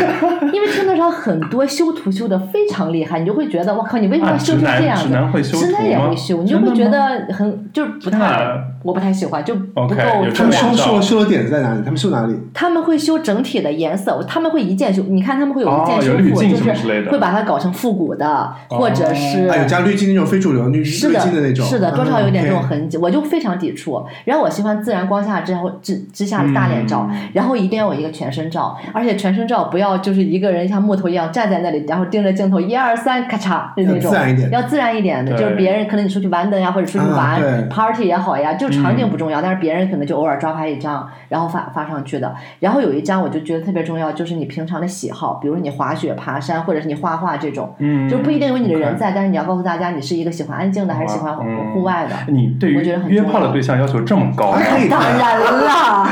[0.52, 5.04] 因为听得上很多修图修的非常厉害，你就会觉得我靠，你为什么要啊修成这样子？
[5.04, 8.46] 直男会修直男也会修，你就会觉得很就是不太，
[8.82, 11.80] 我不太喜欢，就不够有他们修修修的点在哪里？
[11.84, 12.36] 他们修哪里？
[12.52, 15.02] 他们会修整体的颜色，他们会一键修。
[15.08, 17.10] 你看他们会有一键哦修复，有滤镜就是类的。
[17.10, 24.04] 会把它搞成复古的，或者是啊，有加滤镜那种非主流滤滤是的镜的那种，是的，多少有点这种痕迹，我就非常抵触。
[24.24, 27.28] 然后我喜欢自然光下之后之之下的大脸照，嗯。
[27.32, 34.50] 然后一定要有一个全身照，而且全身照不要就是一个人像木头一样站在那里，然后盯着镜头一二三咔嚓的那种，自然一点。
[34.50, 42.34] 要自然一点的，就是别人可能你出去玩的呀，或者出去玩、party 也好呀，就场景嗯不重要，但是别人可能就偶尔抓拍一张，然后发发上去的。
[42.58, 52.32] 然后有一张我就觉得特别重要，就是你平常的喜好，比如说你滑雪、爬山，或者是你画画这种，嗯，就不一定有你的人在，但是你要告诉大家你是一个喜欢安静的还是喜欢嗯户外的。
[52.32, 54.56] 你对于我觉得很约重要炮的对象要求这么高
[54.88, 56.08] 当然了，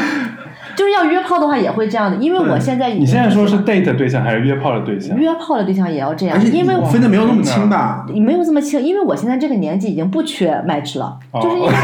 [0.79, 5.19] 就是要约炮的话也会这样的，因为我现在你现在说是 date 对象还是约炮的对象？
[5.19, 8.07] 约炮的对象也要这样，因为我分的没有那么清吧？
[8.15, 11.41] 你没有这么清，因为我现在这个年纪已经不缺 match 了，哦。
[11.43, 11.73] 就是因为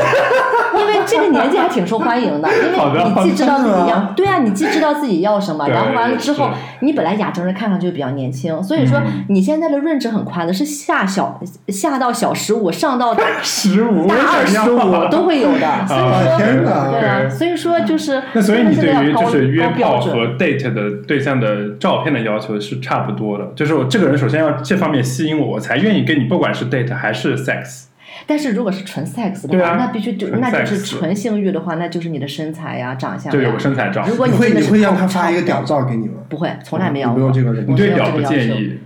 [0.74, 9.24] 因为这个年纪还挺受欢迎的， 因为你既知道自己要对啊，你既知道自己要什么，然后完了之后，你本来亚洲人看上去比较年轻，所以说嗯。
[9.28, 27.85] 你现在的认知很宽的，是下小下到小十五，上到 十五，大二十五都会有的，所以说，对啊，所以说就是，那所以你对于就是约炮和 date 的对象的照片的要求是差不多的，就是我这个人首先要这方面吸引我，我才愿意跟你，不管是 date 还是 sex。
[28.27, 33.59] 但是如果是纯 sex 的话，啊那必须就那就是纯性欲的话，那就是你的身材呀、长相呀就有个。
[33.59, 34.05] 身材照。
[34.07, 35.62] 如果你会你会让他发一个屌？
[35.64, 36.14] 照给你吗？
[36.29, 37.35] 不会，从来没有你没有过。
[37.35, 38.79] 这个人你对屌不介意？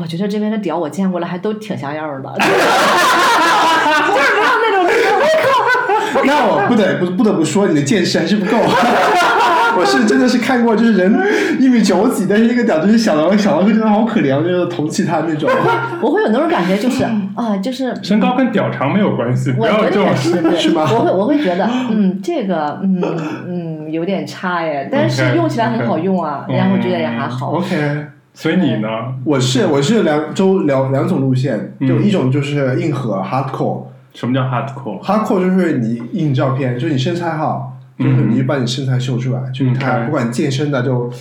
[0.00, 2.50] 我觉得这边的屌我见过了，还都挺像样儿的， 就是
[4.14, 5.87] 就是没有那种就是我靠，
[6.26, 8.56] 那我不得不不得不说，你的见识还是不够。
[9.78, 11.14] 我是真的是看过，就是人
[11.60, 15.48] 一米九几，但是那个屌就是小到小到真的好可怜，我就是同情他那种。
[16.02, 17.04] 我会有那种感觉，就是
[17.36, 23.00] 啊，就是身高跟屌长没有关系，不要这种也是，对是吗我会我会觉得，嗯，这个，嗯
[23.46, 27.52] 嗯，有点差耶，但是用起来很好用啊，然后觉得也还好。
[27.52, 28.88] OK，所以你呢？
[29.24, 33.82] 我是我是两周两两种路线，嗯就一种就是硬核 hardcore，hardcore
[34.14, 41.12] 什么叫 hardcore？hardcore 就是你印照片，就是你身材好，就是嗯你就把你身材秀出来，就是他不管健身的就。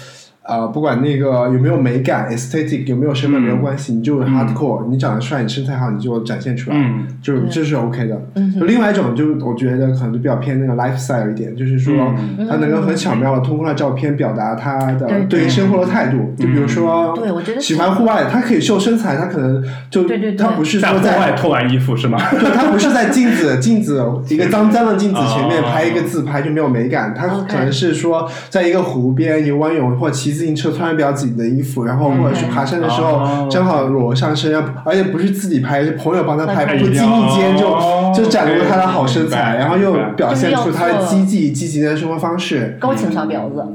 [0.47, 6.77] 啊、不管那个有没有美感，aesthetic 有没有审美嗯没有关系，你就是 hardcore，、你长得帅，你身材好，你就展现出来。
[6.79, 8.17] 嗯就是这是 OK 的。
[8.65, 16.33] 另外一种，就我觉得可能就比较偏那个 lifestyle 一点，就是说嗯他能够很巧妙的通过他照片表达他的对对于生活的态度。
[16.37, 22.17] 就比如说，对我觉得喜欢户外，他可以秀身材，他可能就对对对他不是在户说在外脱完衣服是吗？
[22.31, 33.47] 对，他不是在镜子镜子一个脏脏的镜子前面哦拍一个自拍就没有美感，他可能是说在一个湖边游完泳或骑自行车穿比较紧的衣服，然后或者是爬山的时候哦。
[33.49, 42.77] 正好裸上身，而且不是自己拍，是朋友帮他拍，不经意间就哦就展露了他的好身材，然后又表现出他的积极积极的生活方式。
[42.79, 43.65] 高情商婊子，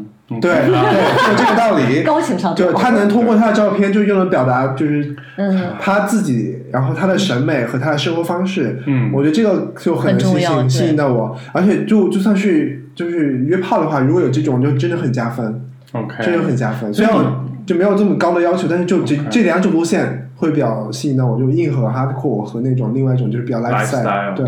[0.41, 2.03] 对对，就这个道理。
[2.07, 9.11] 高情商就他能通过他的照片，就又能表达就是嗯，他自己，然后他的审美和他的生活方式，嗯。
[9.13, 15.61] 我觉得这个就很能吸引吸引到我，而且就就算是就是约炮的话，如果有这种，就真的很加分，
[15.93, 16.93] OK，这就很加分。
[16.93, 24.45] 所以虽然我就没有这么高的要求，但是就这这两种路线会比较吸引到我，就硬核 hardcore 和那种另外一种就是比较 lifestyle，对，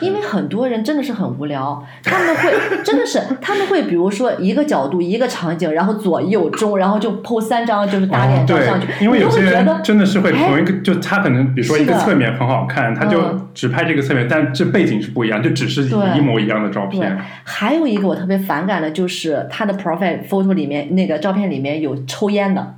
[0.00, 2.50] 因为很多人真的是很无聊，他们会
[2.82, 13.20] 真的是他们会比如说一个角度一个场景，然后左右中，然后就 po 三张就是打脸照上去，因为有些人真的是会同一个，就他可能比如说一个侧面很好看，他就
[13.52, 15.82] 只拍这个侧面，但这背景是不一样，就只是
[16.16, 17.18] 一模一样的照片。
[17.44, 22.76] 还有一个我特别反感的就是他的 profile photo 里面那个照片里面有抽烟的。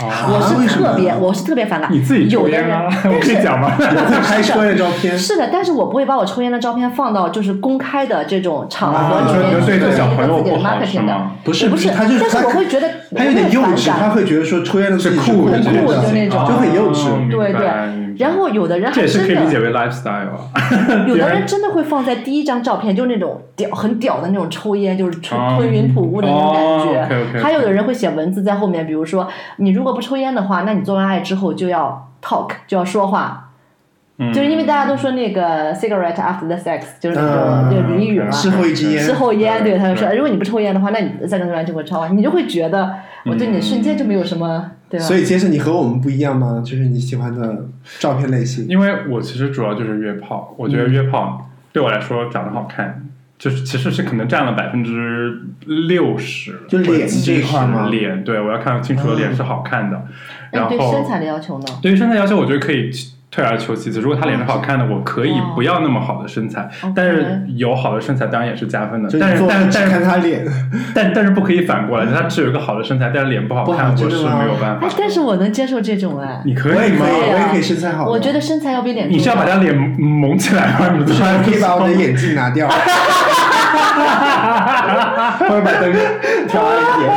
[0.00, 1.92] 我是特别，我是特别反感。
[1.92, 2.86] 你自己抽烟吗？
[3.04, 3.70] 我可以讲吗？
[4.22, 5.16] 拍抽烟照片。
[5.16, 11.16] 是的，但是我不会把我抽烟的照片放到就是公开的这种场合里面去做一个自己的 marketing 的。
[11.44, 17.30] 不是不是，他就是，但是我会觉得他有点幼稚，他会觉得说抽烟的是酷的，就那种，就很幼稚。
[17.30, 18.01] 对对。
[18.18, 19.50] 然后有的人还真的，
[21.06, 27.40] 有的人真的会放在第一张照片，就是那种屌很屌的那种抽烟，就是吞吞云吐雾的那种感觉。
[27.40, 33.48] 还有的人会写文字在后面，比如说你如果不抽烟的话，那你做完爱之后就要 talk，就要说话。
[34.32, 38.30] 就是因为大家都说那个 cigarette after the sex，就是那种就俚语嘛。
[38.30, 39.02] 事后一支烟。
[39.02, 42.94] 事后烟，对他就说，如果你不抽烟的话，那你在跟出来就会抽啊，你就会觉得
[43.24, 44.70] 我对你瞬间就没有什么。
[44.98, 46.62] 所以，杰森，你和我们不一样吗？
[46.64, 47.66] 就是你喜欢的
[47.98, 48.66] 照片类型。
[48.68, 55.40] 因为我其实主要就是约炮，我觉得约炮对我来说长得好看，就是其实是可能占了百分之
[55.88, 56.60] 六十。
[56.68, 57.88] 就脸这一块吗？
[57.88, 60.06] 脸，对我要看清楚的脸是好看的。
[60.50, 61.64] 然后对身材的要求呢？
[61.80, 62.90] 对于身材要求，我觉得可以。
[63.34, 69.08] 退而求其次，如果他脸是好看的，我可以不要那么好的身材，但是有好的身材当然也是加分的。
[69.18, 70.44] 但是但是但是看他脸，
[70.94, 74.86] 但但是不可以反过来，他只有一个好的身材，但是脸不好看，我是没有办法。
[74.98, 77.06] 但是我能接受这种哎，你可以吗？
[77.08, 78.04] 我也可以身材好。
[78.06, 79.08] 我觉得身材要比脸。
[79.08, 80.90] 你是要把他脸蒙起来吗？
[80.98, 82.68] 不是，可以把我的眼镜拿掉。
[85.38, 85.90] 或者把灯
[86.48, 87.10] 调暗一点。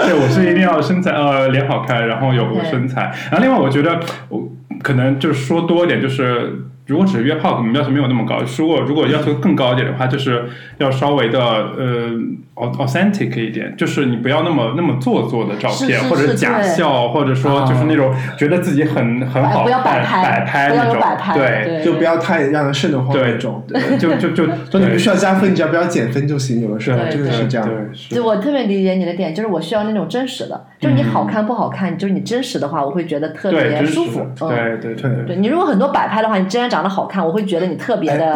[0.08, 3.12] 对，我是一定要身材呃脸好看，然后有身材。
[3.30, 4.45] 然后另外，我觉得我。
[4.82, 8.40] 可能就是说多一点，就是如果只是约炮，可能要求没有那么高。
[8.58, 10.44] 如果如果要求更高一点的话，就是
[10.78, 12.10] 要稍微的呃。
[12.56, 20.96] authentic 一点，就是你不要那么那么做作的照片，或者假笑，或者说就是那种觉得自己很很好不要摆拍那种，
[21.34, 23.62] 对，就不要太让人瘆得慌那种，
[23.98, 27.68] 就就就，就 你不需要加分，你只要不要减分就行，有的时候真的是这样。
[28.08, 34.26] 就我特别理解你的点，就是我需要那种真实的，就是你好看不好看，就是你真实的话，我会觉得特别舒服。
[34.48, 38.34] 对对对，对你如果很多摆拍的话，你既然长得好看，我会觉得你特别的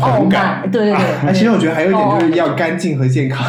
[0.00, 0.68] 傲慢。
[0.72, 0.92] 对对
[1.22, 3.46] 对，其实我觉得还有一点就是要干净和健康。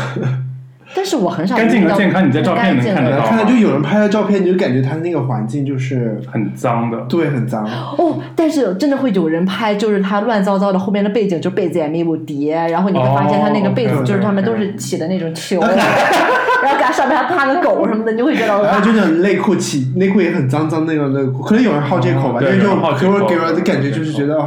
[1.02, 3.26] 但是我很少干净和健康，你在照片能看得到。
[3.26, 7.66] 看到就有人拍的照片，你就感觉他那个环境就是很脏的，对，很脏。
[7.98, 18.62] 哦，但是真的会有人拍，就是他乱糟糟的，后面的背景就被子也没有叠，然后你会发现他那个被子就是他们都是起的那种球，然后给他上面还趴个狗什么的，你就会觉得。
[18.62, 22.68] 然后就那种内裤起内裤也很脏脏那种内裤，可能有人好这口吧，因为就
[23.00, 24.40] 给我给我的感觉就是觉得。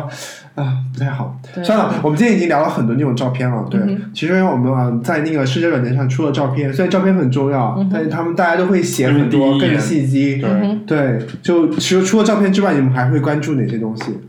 [0.54, 1.36] 啊，不太好。
[1.64, 3.66] 算了，我们今天已经聊了很多那种照片了。
[3.68, 3.80] 对，
[4.14, 10.40] 其实我们啊在那个社交软件上出了照片，虽然照片很重要，但是他们大家都会写很多更细节。
[10.86, 14.20] 对，就其实除了照片之外，你们还会关注哪些东西？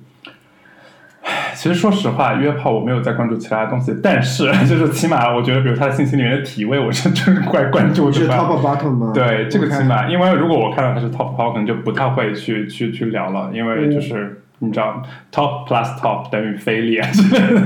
[1.55, 8.13] 其实说实话，约炮我没有在关注其他东西，但是 就是起码我觉得，比如他的信息里面的体位，我是真怪关注的。
[8.13, 9.11] 是 top bottom 吗？
[9.13, 14.41] 对，这个起码，因为如果我看到他是 top 可能就不太会去去去聊了，因为就是。
[14.59, 15.03] 你知道
[15.33, 17.05] ，top plus top 等于非脸，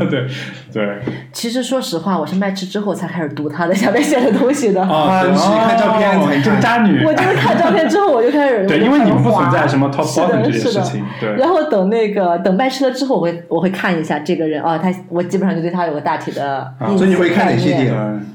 [0.10, 0.28] 对
[0.74, 1.00] 对。
[1.32, 4.82] 其实说实话，我是麦吃之后才开始读他的下面写的东西的。
[4.82, 7.06] 啊，你是看照片才就渣女。
[7.06, 8.66] 我就是看照片之后我就开始。
[8.66, 11.06] 对，因为你们不存在什么 top bottom 这件事情。
[11.20, 11.36] 对。
[11.36, 16.74] 然后等那个等麦吃了之后，我会我会看一下这个人啊，他我基本上就对他有个大体的。
[16.98, 18.26] 所以你会看哪些点？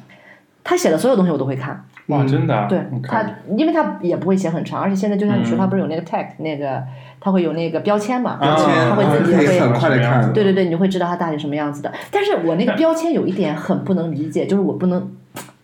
[0.63, 1.85] 他写的所有东西我都会看。
[2.09, 2.67] 哇，真的？
[2.69, 3.25] 对它，
[3.57, 6.83] 因为它也不会写很长，而且现在就像你说，它不是有那个 tag 那个。
[7.21, 8.37] 它会有那个标签嘛？
[8.39, 10.31] 标签，它会自己会很快的看。
[10.35, 11.91] 对对对，你就会知道它大体什么样子的。
[12.11, 15.11] 但是我那个标签有一点很不能理解，就是我不能，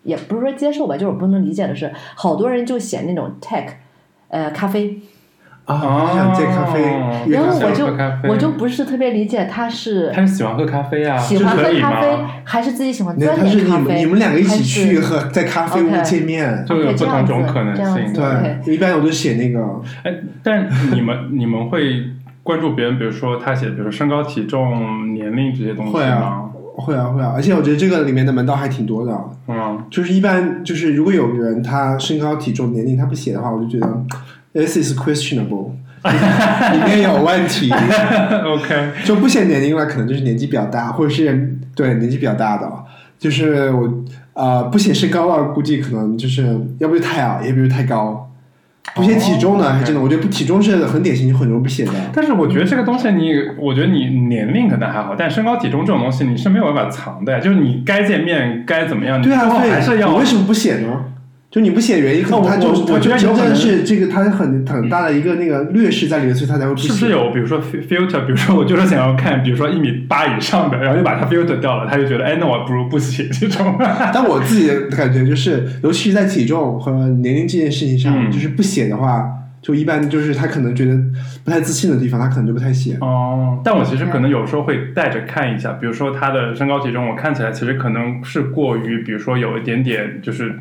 [0.03, 3.67] 也不是说接受吧，就是我不能理解的是，好多人就写那种 tag，
[4.29, 4.99] 呃，咖啡。
[5.75, 6.81] 啊，想戒咖啡，
[7.29, 7.87] 然后我就
[8.31, 12.09] 我就不是特别理解他是他是喜欢喝咖啡啊，喜欢喝咖啡
[12.45, 13.99] 还是自己喜欢钻研咖啡？
[13.99, 18.13] 你们两个一起去喝在咖啡屋见面，就有不同种可能性。
[18.13, 19.61] 对，一般我都写那个。
[20.03, 20.13] 哎，
[20.43, 22.03] 但你们 你们会
[22.43, 26.51] 关注别人，比如说他写，比如说身高、体重、年龄这些东西吗？
[26.77, 29.13] 会啊会啊，而且我觉得这个里面的门道还挺多的。
[29.49, 34.03] 嗯，就是一般就是如果有人他身高、体重、年龄他不写的话，我就觉得。
[34.53, 35.73] This is questionable，
[36.03, 37.71] 里面有问题。
[38.45, 42.69] OK，就不写年龄了，可能就是年纪比较大，或者是对年纪比较大的。
[43.19, 48.27] 就是我呃不写身高了，估计可能就是要不就太矮，要不就太高。
[48.95, 51.93] 不写体重呢，还真的，我觉得不体重是很典型，很容易不写的。
[52.13, 57.39] 但是我觉得这个东西你，我觉得你年龄可能还好，但身高体重这种东西你是没有办法藏的呀。
[57.39, 60.17] 就是你该见面该怎么样，对啊，还是要。
[60.17, 61.05] 为什么不写呢？
[61.51, 66.87] 就你不写原因，可能他就我觉得真的是这个，他很很大的一个那个劣势在里面，所以他才会不写。
[66.87, 68.25] 是不是有比如说 filter？
[68.25, 73.77] 比如说我就是想要看，比如说一米八以上的，然后就把它 filter 掉了，他就觉得哎，那我不如不写这种。
[74.15, 79.29] 但我自己的感觉就是，尤其是在体重和年龄这件事情上，就是不写的话，
[79.61, 80.97] 就一般就是他可能觉得
[81.43, 82.97] 不太自信的地方，他可能就不太写。
[83.01, 90.55] 哦，但我其实可能有时候会带着看一下，比如说他的身高体重，我看起来其实可能是过于，比如说有一点点就是。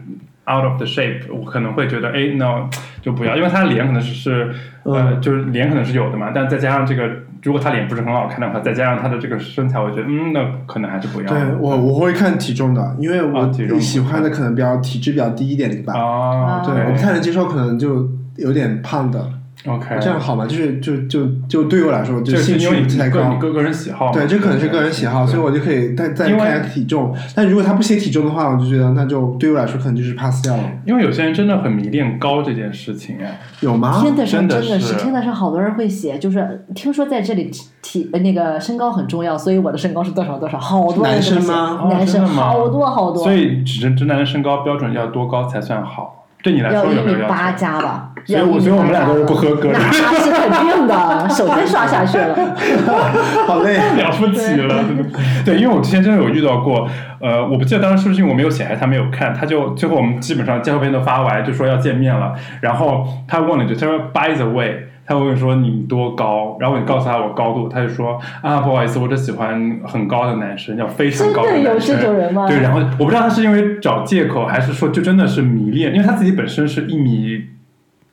[0.50, 2.68] Out of the shape，我可能会觉得，哎，no，
[3.02, 4.52] 就不要，因为他的脸可能是是，
[4.84, 7.08] 呃，就是脸可能是有的嘛，但再加上这个，
[7.44, 11.28] 如果他脸不是很好看的话，再加上他的这个身材，我觉得，嗯，那可能还是不要。
[11.28, 15.94] 对我，我会看体重的，因为我喜欢的可能比较体质比较低一点的吧。
[16.00, 19.39] 啊，对，我不太能接受，可能就有点胖的。
[19.68, 20.46] OK，这样好吗？
[20.48, 23.36] 就是就就就对于我来说，就兴趣不太高。
[23.36, 27.14] 个个人喜好，对，这可能是个人喜好，所以我就可以再再看一下体重。
[27.36, 30.64] 但如果他不写体重的话，我就觉得那就对我来说可能就是 pass 掉了。
[30.86, 34.02] 因为有些人真的很迷恋高这件事情哎，有吗？
[34.02, 37.52] 真的是真的是真的是，好多人会写，就是听说在这里
[37.82, 41.86] 体那个身高很重要，所以我的身高是多少多少，好多男生吗？
[41.90, 43.24] 男生好多好多。
[43.24, 46.16] 所以直直男的身高标准要多高才算好？
[46.42, 52.56] 对你来说有一米八加吧，所以我觉得我们俩都是不合格的，那是肯定的，手机刷下去了，
[53.46, 54.84] 好累，了不起了，
[55.44, 56.88] 对，因为我之前真的有遇到过，
[57.20, 64.89] 呃，我不记得当时是不是因为我没有写，还是他没有看，他就最后我们基本上介绍片都发完，就说要见面了，然后他问了一句，他说 By the way。
[65.10, 71.96] 他会说你多高，然后你告诉他我高度，他就说啊不好意思，我只喜欢很高的男生，要非常高的男生。
[71.96, 72.48] 有这种人吗？
[72.48, 77.44] 对，然后我不知道他是因为找借口，还是说就真的是迷恋，因为他自己本身是一米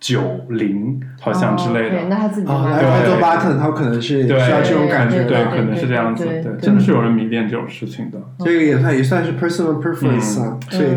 [0.01, 2.09] 九零，好像之类的。
[2.09, 8.19] 那他自己啊，做 button，他可能是需要这种感觉，对，可能是这样子，对，真的是有人迷恋这种事情的。
[8.39, 10.89] 这个也算也算是 personal preference 啊，所以，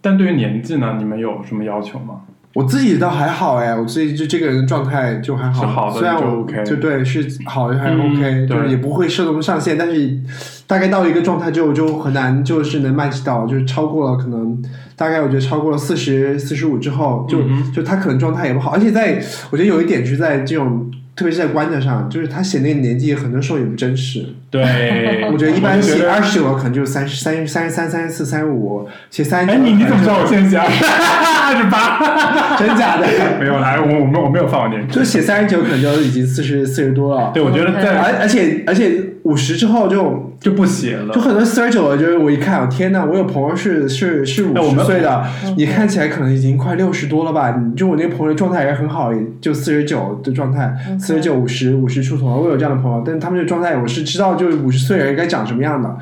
[0.00, 2.22] 但对于年纪呢，你们有什么要求吗？
[2.56, 10.18] 我自己倒还好哎，我自己就这个人状态就还好，虽然我就对是好的还 OK，就是也不会射龙上限，但是
[10.66, 14.58] 大概到一个状态就就很难就是能 match 到，就是超过了可能
[14.96, 17.42] 大概我觉得超过了四十四十五之后，就
[17.74, 20.90] 就他可能状态也不好，而且在我觉得有一点就是在这种。
[21.16, 24.22] 特别是在观点上，就是他写那个年纪，很多时候也不真实。
[24.50, 24.62] 对，
[25.32, 29.52] 我觉得一般写二十九可能就三十三、三十三、三十四、三十五，写三十九。
[29.54, 32.56] 哎，你你怎么知道我现在写二十八？
[32.60, 33.06] 真假的？
[33.40, 37.30] 没有，啦，我我没我没有放我年，就写三十九可能就已经四十四十多了。
[37.32, 45.24] 对，我觉得在而而且而且五十之后就就不写了，就很多四十九，就是我一看，天呐，我有朋友是是是五十岁的，
[45.56, 47.54] 你看起来可能已经快六十多了吧？
[47.76, 50.74] 就我那个朋友状态也很好，就四十九的状态。
[50.98, 55.96] 四十九、五十、五十出头，我有这样的朋友，但是他们这状态，我是知道，就是五十岁人该长什么样的。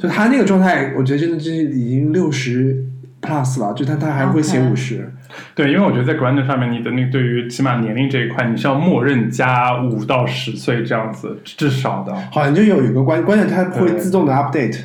[0.00, 2.84] 就他那个状态，我觉得真的就是已经六十
[3.26, 5.12] plus 了，就他他还会写五十。
[5.54, 12.14] 对，因为我觉得在 g r a n d 上面，你的那对于起码年龄这一块，你是要默认加五到十岁这样子，至少的。
[12.30, 14.78] 好像就有一个关关键，它会自动的 update。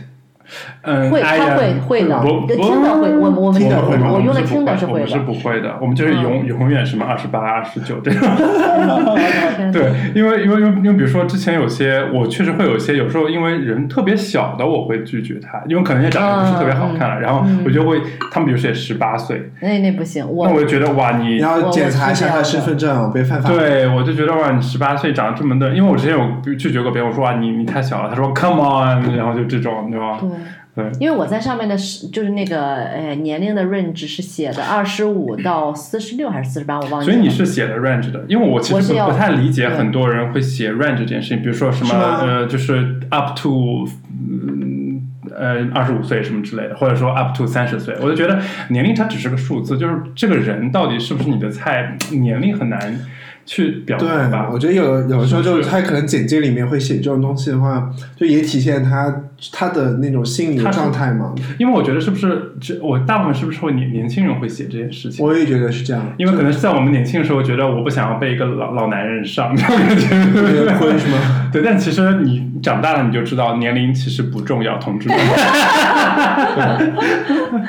[0.83, 8.21] 嗯，会，他会会的，听的会，我我们我用的听的是会的，是不会的，我们就是永永远什么二十八、二十九这样。
[9.71, 18.01] 对，因为因为因为因为比如说之前有些我确实会有一些，有时候因为人特别小的我会拒绝他，因为可能也长得不是特别好看了，然后我就会
[18.31, 23.49] 他们比如说也十八岁，那那不行，那我就觉得哇，你要检查一下他的身份证，别犯法。
[23.49, 30.17] 对，我就觉得哇，你十八岁长得这么嫩，因为我之前有拒绝过别人，我说哇，你你太小了，他说 Come on，然后就这种，对吧？
[30.19, 30.29] 对。
[30.73, 37.13] 对，因为我在上面的是就是那个呃年龄的 range 是写的二十五 到四十六还是四十八，我忘记了。
[37.13, 43.85] 所以你是写的 range 的，因为我其实不不太理解很多人会写 range 这件事情，比如说什么呃就是 up to
[44.29, 45.01] 嗯
[45.35, 52.97] 呃二十五岁什么之类的，或者说 up to 三十岁，我就觉得年龄它只是个数字，就是这个人到底是不是你的菜，年龄很难。
[53.43, 61.33] 去表达吧，我觉得有有的时候就是他可能简介里面会写这种东西的话，就也体现他他的那种心理状态吗。
[61.57, 65.25] 因为我觉得是不是，这我大部分是不是会年年轻人会写这件事情？
[65.25, 71.17] 我也觉得是这样，因为可能是在我们年轻的时候，觉得我不想要被一个老老男人上， 会什么？
[71.51, 75.17] 对，但其实你长大了你就知道年龄其实不重要，同志们。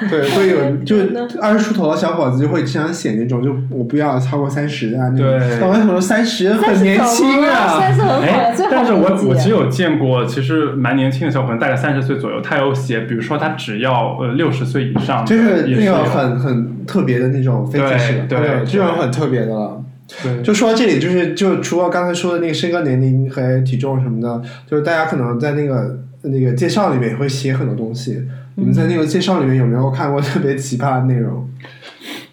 [0.09, 0.97] 对，会有就
[1.41, 5.11] 二十出头的小伙子就会经常写那种，就我不要超过三十啊。
[5.16, 7.81] 对，我为什么三十很年轻啊？
[7.81, 19.81] 三十很好呀，最好但是我我其实有见过，其实蛮年轻的小伙子，大概三十岁左右，他有写，比如说他只要呃六十岁以上，就是那个很很特别的那种飞机式，对对这种很特别的了。
[20.25, 28.21] 对，就说到这里，就是就除了刚才说的那个身高、年龄和体重什么的，就是大家可能在那个那个介绍里面也会写很多东西。
[28.57, 31.49] 你们在那个介绍里面有没有看过特别奇葩的内容？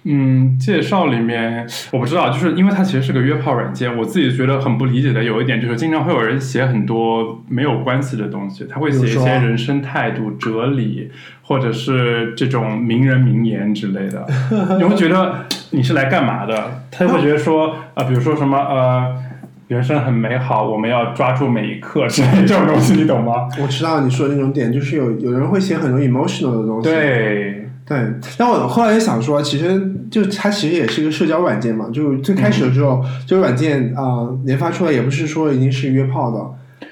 [0.03, 14.25] 嗯，介绍里面我不知道，就是因为它其实是个约炮软件，我自己觉得很不理解的有一点就是，经常会有人写很多没有关系的东西，他会写一些人生态度、哲理，或者是这种名人名言之类的，
[14.79, 16.83] 你会觉得你是来干嘛的？
[16.89, 19.29] 他会觉得说啊、比如说什么呃。
[19.69, 23.47] 人生很美好，我们要抓住每一刻之类这种东西，你懂吗？
[23.61, 26.89] 我知道你说的那种点，就是有有人会写很多 emotional 的东西。
[26.89, 27.58] 对，
[27.89, 27.97] 对，
[28.37, 29.81] 但我后来也想说，其实
[30.11, 31.89] 就它其实也是一个社交软件嘛。
[31.91, 36.37] 就最开始的时候，这个软件啊、呃研发出来也不是说一定是约炮的，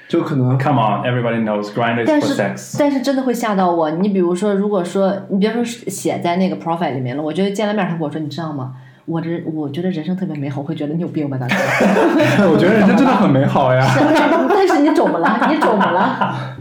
[0.08, 2.76] 就可能 Come on, everybody knows is for 是 sex。
[2.80, 3.92] 但是真的会吓到我。
[3.92, 8.72] 你比如说，如果说你别说写在那个 profile 里面了，我觉得见了面他跟我说，你知道吗？
[9.06, 11.54] 我这我觉得人生特别美好，我会觉得你有病吧，大哥。
[12.50, 13.86] 我觉得人生真的很美好呀。
[14.50, 15.48] 但是你肿么了？
[15.48, 16.56] 你肿么了？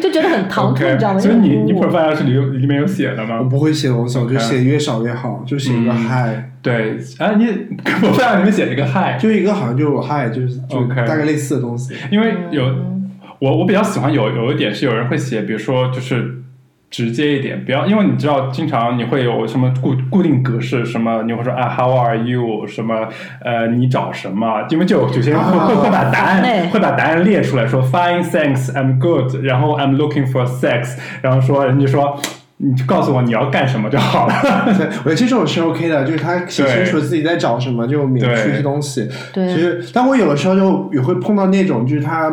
[0.00, 1.18] 就觉得很唐突你知道吗？
[1.20, 3.44] 所以你你 profile 是里有里面有写的吗我？
[3.44, 7.44] 不会写东西，我就写越少越好，就写一个 hi、对，哎，你
[7.84, 11.94] profile 里面写了一个 hi，就一个好像就是 Hi，，就是就 OK 大概类似的东西。
[12.10, 12.64] 因为有
[13.38, 16.39] 我我比较喜欢有有一点是有人会写，比如说就是。
[16.90, 22.66] 直接一点，不要，因为你知道，经常你会有什么固固定格式，什么你会说啊，How are you？
[22.66, 23.08] 什么
[23.44, 24.66] 呃，你找什么？
[24.70, 32.20] 因为就有有些人会会会把答案哎会把答案列出来说，Fine, thanks, I'm good，然后 I'm looking for sex，然后说人家说
[32.56, 34.34] 你就告诉我你要干什么就好了。
[34.76, 39.08] 对，我觉得这种是 OK 的，就是他写清楚自己在找什么，就免去对一些东西。
[39.32, 42.30] 对其实，但我有的时候就也会碰到那种，就是他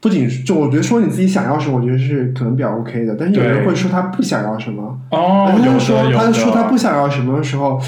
[0.00, 7.80] 不仅是就我觉得说你自己想要什么，我觉得是可能比较 OK 的，但是有人会说他不想要什么，哦，他说他说他不想要什么的时候。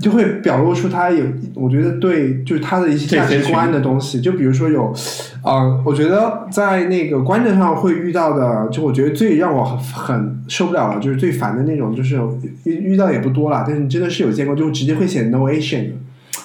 [0.00, 1.22] 就会表露出他有，
[1.54, 4.22] 我觉得对，就是他的一些价值观的东西。
[4.22, 4.90] 就比如说有，
[5.44, 12.18] 呃，我觉得在那个观念上会遇到的，就我觉得最让我很很受不了了，就是最烦的那种，就是
[12.64, 15.94] 遇遇到也不多了，但是真的是有见过，就直接会写 no Asian 的。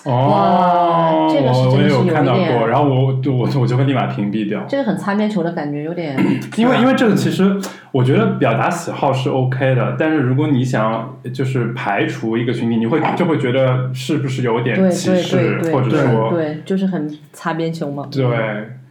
[0.07, 4.63] 哦，这个是我我也有真的是有一点看到过，然后我就我我就会立马屏蔽掉。
[4.67, 6.15] 这个很擦边球的感觉，有点
[6.57, 7.59] 因为因为这个其实
[7.91, 18.07] 我觉得表达喜好是 OK 的，但是如果你想就是排除一个群体，你会就会觉得是不是有点歧视或者说对，就是很擦边球嘛。
[18.11, 18.27] 对。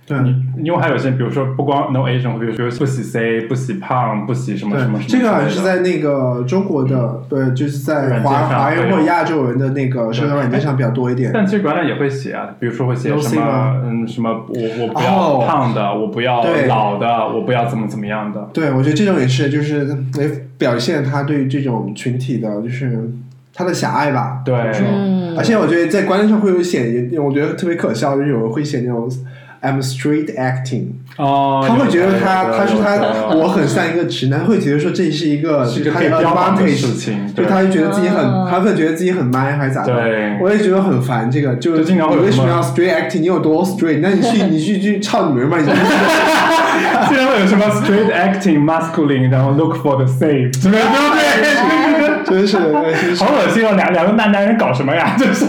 [0.06, 5.08] 对你因为还有一些，比如说不光 no Asian，比如说不喜 C，不喜胖，不喜什么什么什么。
[5.08, 11.32] 这个好像是在那个中国的，对，就是在华华人或者亚洲人的那个社交软件上比较多一点。
[11.34, 18.48] 但其实软软也会写啊，比如说会写什么，嗯，什么我我不哦要胖的，我不要老的，我不要怎么怎么样的。
[18.52, 19.88] 对，我觉得这种也是，就是
[20.18, 23.10] 也表现他对于这种群体的，就是
[23.52, 24.42] 他的狭隘吧。
[24.44, 29.06] 对嗯而且我觉得在观念上会有写，我觉得特别可笑，就是有人会写那种
[29.62, 30.86] I'm straight acting，
[31.16, 39.94] 哦，他会觉得他他说他我很像一个直男，会觉得说这是一个是他的 advantage 事情，就他就觉得自己很，嗯他会觉得自己很 man 还是咋的？
[39.94, 43.20] 对我也觉得很烦这个，就是你为什么要 straight acting？
[43.20, 43.98] 你有多 straight？
[44.00, 45.58] 那你去 你去去唱女人吧！
[45.58, 45.78] 你就是
[47.08, 50.80] 经常会有什么 straight acting masculine，然后 look for the same，对不对？
[52.26, 53.72] 真是，对真是好恶心哦！
[53.76, 55.14] 两两个大男人搞什么呀？
[55.16, 55.44] 就是，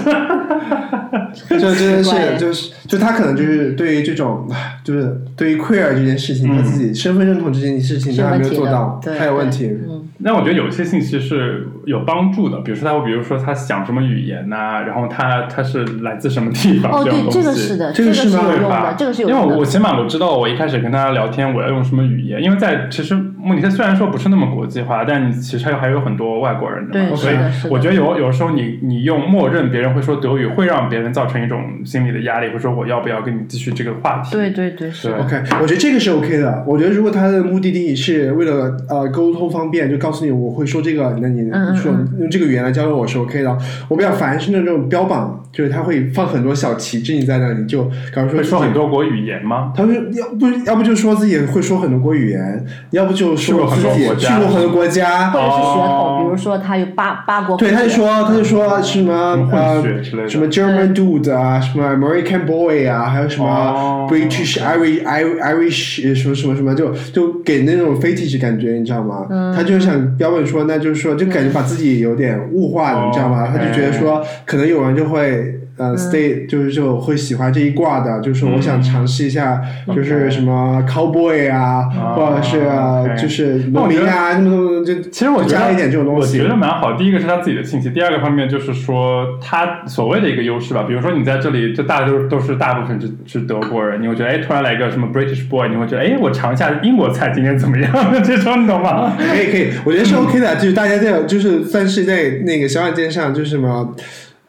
[1.59, 4.47] 就真的是，就是，就他可能就是对于这种，
[4.83, 9.67] 就是对于 queer 这件事情，他自己身份认同这件事情，他还没有做到，，他有问题。
[9.87, 17.39] 嗯，那我觉得有些信息是有帮助的，比如说他，比如说他讲什么语言呐、然后他他是来自什么地方哦，对，这种东西。
[17.39, 18.95] 这个是的，这个是有用对吧的，？
[18.97, 19.55] 这个是有因为用的。
[19.55, 27.35] 我我起码我知道，我一开始跟他聊天，我要用什么语言，因为在其实慕尼黑虽然说不是那么国际化，但其实还有还有很多外国人的所以
[27.69, 34.31] 我觉得有有时候你你用默认别人会说德语，会让别人造成一种心理的压力，会说我要不要跟你继续这个话题？
[34.31, 35.17] 对对对，是的。
[35.19, 36.63] OK，我觉得这个是 OK 的。
[36.67, 43.57] 我觉得如果他的目的地是为了呃沟通方便，就告诉你我会说这个，那你说用这个语言来交流我是 OK 的。
[43.87, 49.71] 我比较烦是那种标榜，就是他会放很多小旗帜你在那里，就比如说会说很多国语言吗？
[49.75, 55.39] 他说要不要不就说自己会说很多国语言，要不就去过很多国家去过很多国家或。
[55.39, 59.13] 者是血哦统，比如说他有八八国对，他就说他就说什么
[59.51, 59.81] 呃
[60.27, 69.27] 什么 German dude 啊，什么 American boy 啊，还有什么哦 British Irish Irish 什么什么什么，就就给那种 fetish 感觉，你知道吗？
[69.55, 73.47] 他就想标本说，那就是说，就感觉把自己有点物化了，你知道吗？
[73.47, 75.59] 他就觉得说，可能有人就会。
[75.77, 79.61] 呃，stay 就是就会喜欢这一挂的，就是我想尝试一下，
[79.95, 81.83] 就是什么 cowboy 啊，
[82.15, 86.93] 或者是就是农民啊，什么什么就其实我加了一点这种东西，我觉得蛮好。
[86.97, 90.83] 第一个是他自己的信息，第二个方面就是说他所谓的一个优势吧。
[90.87, 97.91] 比如说你在这里，就大家都都是大部分是是德国人，你会觉得哎，突然来一个什么 British boy，你会觉得哎，我尝一下英国菜今天怎么样？
[98.23, 99.15] 这种你懂吗？
[99.17, 103.95] 可以可以，我觉得是 OK 的，就是大家在就是算是在那个小软件上，就是什么。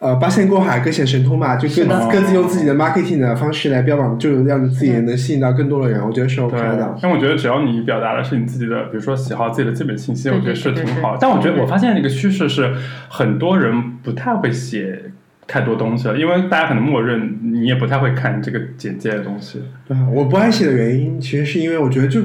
[0.00, 6.96] 呃，八仙过海，各显神通嘛，就各各自用自己的 marketing 的方式来标榜，就让自己能吸引到更多的人，我觉得是 OK 的。
[7.02, 11.16] 但我觉得只要你表达的是你自己的，比如说喜好、自己的基本信息，我觉得是挺好。
[11.20, 12.72] 但我觉得我发现一个趋势是，
[13.08, 15.10] 很多人不太会写
[15.48, 19.62] 太多东西了，因为大家可能默认你也不太会看这个简介的东西。
[19.88, 22.20] 对，我不爱写的原因，其实是因为我觉得就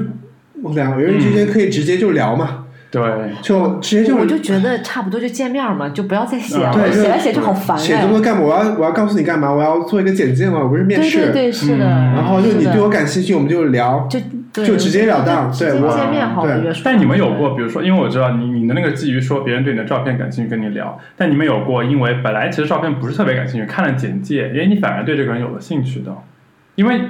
[0.76, 2.63] 两个人之间可以直接就聊嘛。
[2.94, 3.02] 对，
[3.42, 7.76] 就直接就我就觉得差不多就见面嘛，就不要再写了，写来写去好烦。
[7.76, 8.42] 写这么多干嘛？
[8.42, 9.52] 我要我要告诉你干嘛？
[9.52, 11.32] 我要做一个简介嘛，我不是面试。
[11.32, 11.84] 对对是的。
[11.84, 14.20] 然后就你对我感兴趣，我们就聊，就
[14.64, 15.50] 就直截了当。
[15.50, 16.72] 对，见面好对。
[16.84, 26.12] 但你们有过，比如说，因为我知道你你的那个基于说别人对你的照片感兴趣跟你聊，但你们有过，因为本来其实照片不是特别感兴趣，看了简介，哎，你反而对这个人有了兴趣的。
[26.76, 27.00] 因为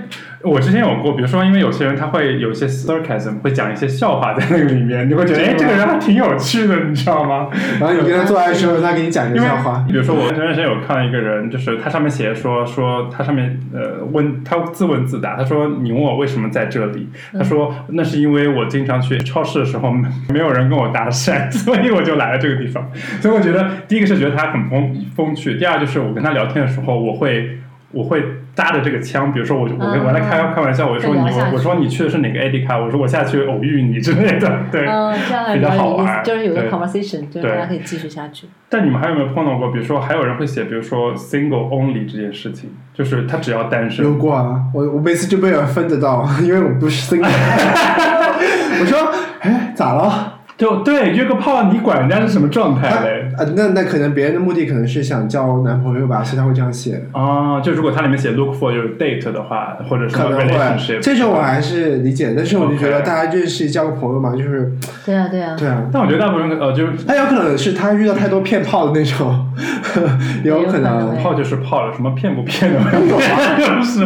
[0.44, 7.48] 我之前有过，比如说，因为有些人他会有一些 sarcasm，会讲一些笑话在那个里面，你会觉得哎， 这个人还挺有趣的，你知道吗？
[7.80, 9.84] 然后你跟他做爱的时候，他给你讲一个笑话。
[9.88, 17.08] 比如说，我前段时间有看到一个人，就是他上面写说说他上面呃问他自问自答，他说你问我为什么在这里？
[17.32, 19.90] 他说那是因为我经常去超市的时候
[20.28, 22.86] 没有人跟我搭讪， 所以我就来了这个地方。
[23.20, 27.58] 所以我觉得第一个是觉得他很风风趣，第二就是我跟他聊天的时候，我会
[27.94, 28.22] 我会。
[28.56, 31.22] 搭着这个枪，比如说我我我来开开玩笑，我说你
[31.52, 34.82] 我说你去的是哪个 AD 卡，我说我下去偶遇你之类的，对，
[35.56, 38.46] 比较好玩，就是有个 conversation，就是大家可以继续下去。
[38.68, 44.04] 但你们还有没有碰到过，比如说还有人会写，比如说 single only 这件事情，就是他只要单身。
[44.06, 47.26] 有过啊，我我每次就被人分得到，因为我不是 single。
[48.80, 50.30] 我说，哎，咋了？
[50.56, 53.23] 就对约个炮，你管人家是什么状态嘞？
[53.36, 57.02] 啊，那那可能别人的目的可能是想交男朋友吧，所以他会这样写。
[57.12, 62.32] 啊，就如果他里面写 look for your date 的话，或者是可能会，这种我还是理解。
[62.36, 64.72] 但是我就觉得大家认识交个朋友嘛，就是
[65.04, 65.82] 对啊对啊对啊。
[65.92, 69.46] 但我觉得大部分呃，就是他有可能是他遇到太多骗炮的那种，
[70.44, 72.80] 有可能泡就是泡了，什么骗不骗的，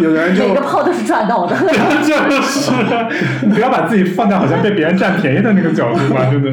[0.00, 1.56] 有的人就每个泡都是赚到的，
[2.04, 2.70] 就是，
[3.46, 6.24] 你不要把自己放在好像被别人占便宜的那个角度嘛。
[6.32, 6.52] 因为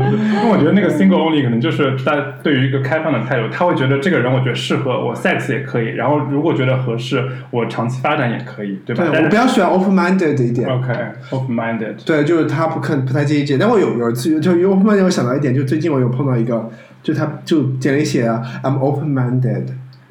[0.49, 9.03] 我觉得那个 single only 可能就是大家对于一个开放的态度，他会觉得这个人我觉得适合我 sex 也可以，然后如果觉得合适，我长期发展也可以，对吧？
[9.11, 10.69] 对我比较喜欢 open minded 一点。
[10.69, 11.95] OK，open minded。
[12.05, 16.69] 对，就是他不可不太介意这，但我有有一次就 open minded，我想到一点，就最近我有碰到一个，
[17.06, 18.28] 就他就简历写
[18.64, 19.68] I'm open minded，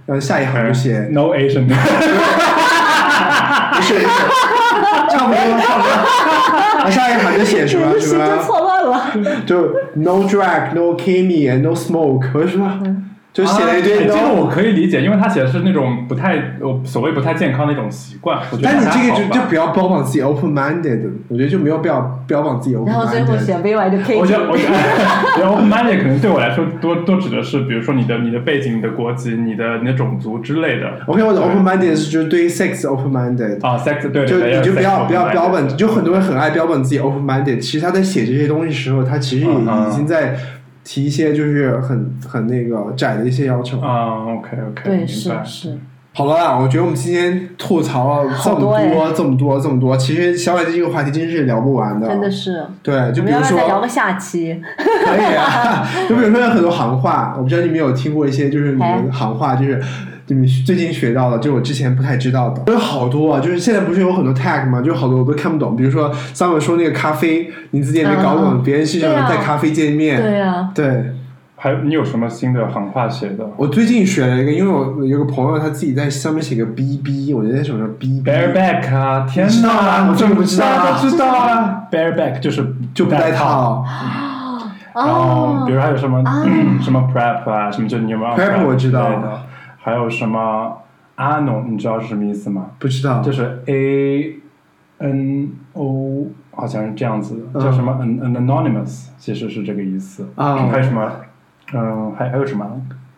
[0.06, 1.66] 然后下一行就写 No Asian。
[1.66, 1.74] 不
[3.82, 4.00] 是，
[5.10, 6.90] 差不多差不多。
[6.92, 8.38] 下一行就写什么什么？
[8.44, 9.10] 错乱了。
[9.44, 12.28] 就 No drag, No chemi, and No smoke。
[12.32, 12.70] 我说。
[13.34, 16.40] 就写了一堆，这个我可以理解，因为他写的是那种不太，
[16.84, 18.38] 所谓不太健康的一种习惯。
[18.62, 22.96] 但你这个就就不要标榜自己 open minded，我觉得就没有必要标榜自己 open minded。
[22.96, 24.16] 然后最后写 V Y 就可以。
[24.18, 24.62] 我觉得， 我觉
[25.36, 30.86] 得 open minded 可能对我来说多多指的是，比如说你的你的背景、你的国籍、你的你的种族之类的。
[31.08, 33.66] OK，我的 open minded 是就是对于 sex open minded。
[33.66, 34.24] 啊，sex 对。
[34.24, 40.36] 就你就不要不要标榜，就很多人很爱标榜自己 open minded，其实他在写这些东西时候，他其实也已经在。
[40.84, 45.78] 提一些就是很很那个窄的一些要求啊，OK OK，对是是。
[46.12, 52.64] 好了，我觉得我们今天吐槽了这么多这么多这么多，其实小伟这个话题真是聊不完的，真的是。
[52.84, 55.84] 对，就比如说聊个下期，可以啊。
[56.08, 59.82] 就比如说有很多行话，我不知道你们有听过一些就是你们行话，就是。
[60.26, 63.40] 最近学到的，就我之前不太知道的，有好多啊！
[63.40, 64.80] 就是现在不是有很多 tag 吗？
[64.80, 65.76] 就好多我都看不懂。
[65.76, 70.22] 比如说上面说那个咖啡，你自己也没搞懂，别人是想在咖啡见面。
[70.22, 70.70] 对呀。
[70.74, 71.12] 对。
[71.56, 73.50] 还你有什么新的行话写的？
[73.56, 78.22] 我最近学了一个，因为我有个朋友他自己在上面写个 B B，我觉得什么 bb。
[78.22, 79.26] bareback 啊！
[79.26, 80.66] 天哪，我真的不知道，
[81.00, 83.82] 都知道啊！bareback 就是就不带套。
[84.94, 86.22] 然后比如还有什么
[86.82, 89.10] 什么 prep 啊，什么就你有没有 prep 我知道。
[89.84, 90.78] 还有什么
[91.16, 91.70] 阿农？
[91.70, 92.70] 你知道是什么意思吗？
[92.78, 93.20] 不知道。
[93.20, 94.38] 就是 A
[94.96, 100.26] N O，好像是这样子的，叫什么 An Anonymous，其实是这个意思。
[100.36, 100.56] 啊。
[100.68, 101.12] 还有什么？
[101.74, 102.64] 嗯，还还有什么？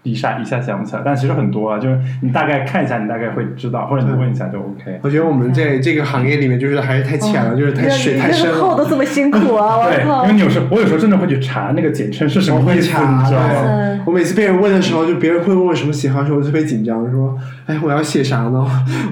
[0.06, 5.00] 一下一下想不起来，但其实很多啊，就是你大概看一下，你大概会知道，或者你问一下就 OK。
[5.02, 8.76] 我觉得我们在这个行业里面就是还是太浅了，就是太水 太深了。
[8.76, 9.88] 都这么辛苦啊！
[9.88, 13.98] 对，因为你有时候我有时候真的会去查那个简称是什么意思，你知道吗？
[14.06, 17.36] 我每次被人问的时候，就别人会问我什么喜好的时候，我特别紧张，说
[17.66, 18.64] ：“哎，我要写啥呢？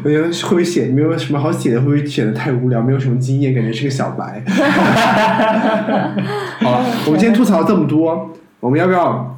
[0.05, 4.43] 我觉得会不会写没有什么好写的，会不会写的太无聊，没有什么经验，感觉是个小白。
[6.61, 8.31] 好了，我们今天吐槽这么多，
[8.61, 9.34] 我们要不要？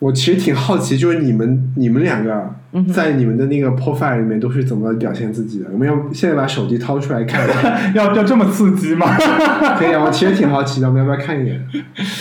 [0.00, 2.50] 我其实挺好奇，就是你们你们两个
[2.92, 5.66] 在你们的那个 profile 里面都是怎么表现自己的？
[5.72, 7.46] 我们要现在把手机掏出来看，
[7.94, 9.14] 要要这么刺激吗？
[9.78, 11.62] 可以啊，我其实挺好奇的，我们要不要看一眼？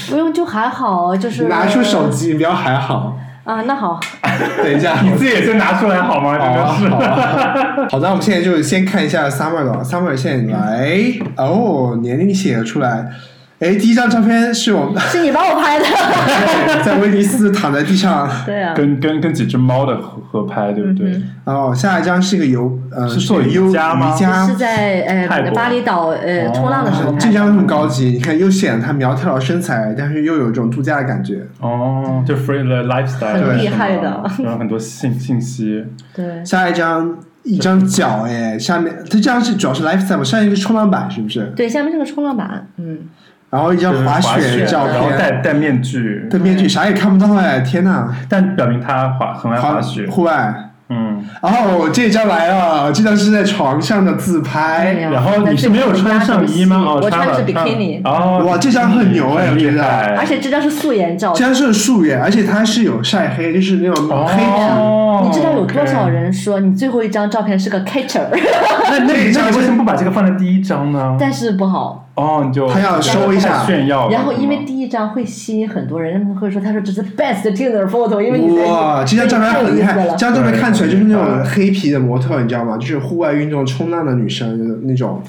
[0.10, 3.62] 不用，就还好，就是拿出手机，不要还好啊。
[3.62, 3.98] 那好，
[4.62, 6.38] 等一下，你自己也先拿出来好吗？
[6.38, 7.86] 真的是。
[7.92, 11.00] 好的，我们现在就先看一下 Summer 的，Summer 现在来
[11.38, 13.10] 哦，年龄写了出来。
[13.60, 15.86] 哎，第一张照片是我，是你帮我拍的，
[16.82, 21.22] 在威尼斯躺在地上， 对啊，跟跟跟几只猫的合合拍，对不对？
[21.44, 24.16] 哦，下一张是一个游，呃，是做瑜伽吗？
[24.16, 31.46] 瑜伽是在呃巴厘岛呃冲浪的时候这张很高级，你看又显他苗条的身材，但是又有一种度假的感觉。
[31.60, 35.84] 哦，就 free the lifestyle，很厉害的，有很多信信息。
[36.16, 41.52] 对，下一张一张脚，哎，下面它这张是主要是 lifestyle，上一个冲浪板是不是？
[41.58, 43.00] 对，下面是个冲浪板，嗯。
[43.50, 48.08] 然后一张滑雪照片，然后戴戴面具，戴面具啥也看不到哎，天呐！
[48.30, 50.54] 但表明他滑很爱滑雪，户外。
[50.90, 51.24] 嗯。
[51.42, 54.94] 然后这张来了，这张是在床上的自拍。
[55.12, 56.78] 然后你是没有穿上衣吗？
[56.78, 58.02] 哦，我穿的是比基尼。
[58.04, 60.16] 哦，哇，这张很牛哎，厉害！
[60.16, 64.44] 而且这张是素颜照，这张是素颜，而且它是有晒黑，就是那种黑皮。
[65.22, 68.28] 你知道有多少人说你最后一张照片是个 catcher？
[68.90, 69.26] 那那你
[69.58, 71.18] 为什么不把这个放在第一张呢？
[71.20, 72.06] 但是不好。
[72.20, 82.78] 哦，你就他要收一下炫耀，然后因为第一张会吸引很多人，他们会说他说这是 best Tinder photo，因为你哇，这张照片很厉害，这张照片看起来就是那种黑皮的模特，你知道吗？
[82.78, 85.24] 就是户外运动冲浪的女生那种，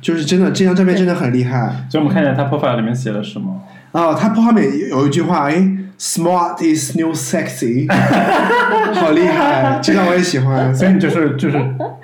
[0.00, 1.86] 就是真的这张照片真的很厉害。
[1.88, 3.62] 所以我们看一下他 profile 里面写了什么。
[3.92, 5.66] 哦，他 profile 里面有一句话，哎。
[5.96, 7.86] Smart is new sexy，
[8.94, 10.74] 好厉害，这张我也喜欢。
[10.74, 11.58] 所以你就是就是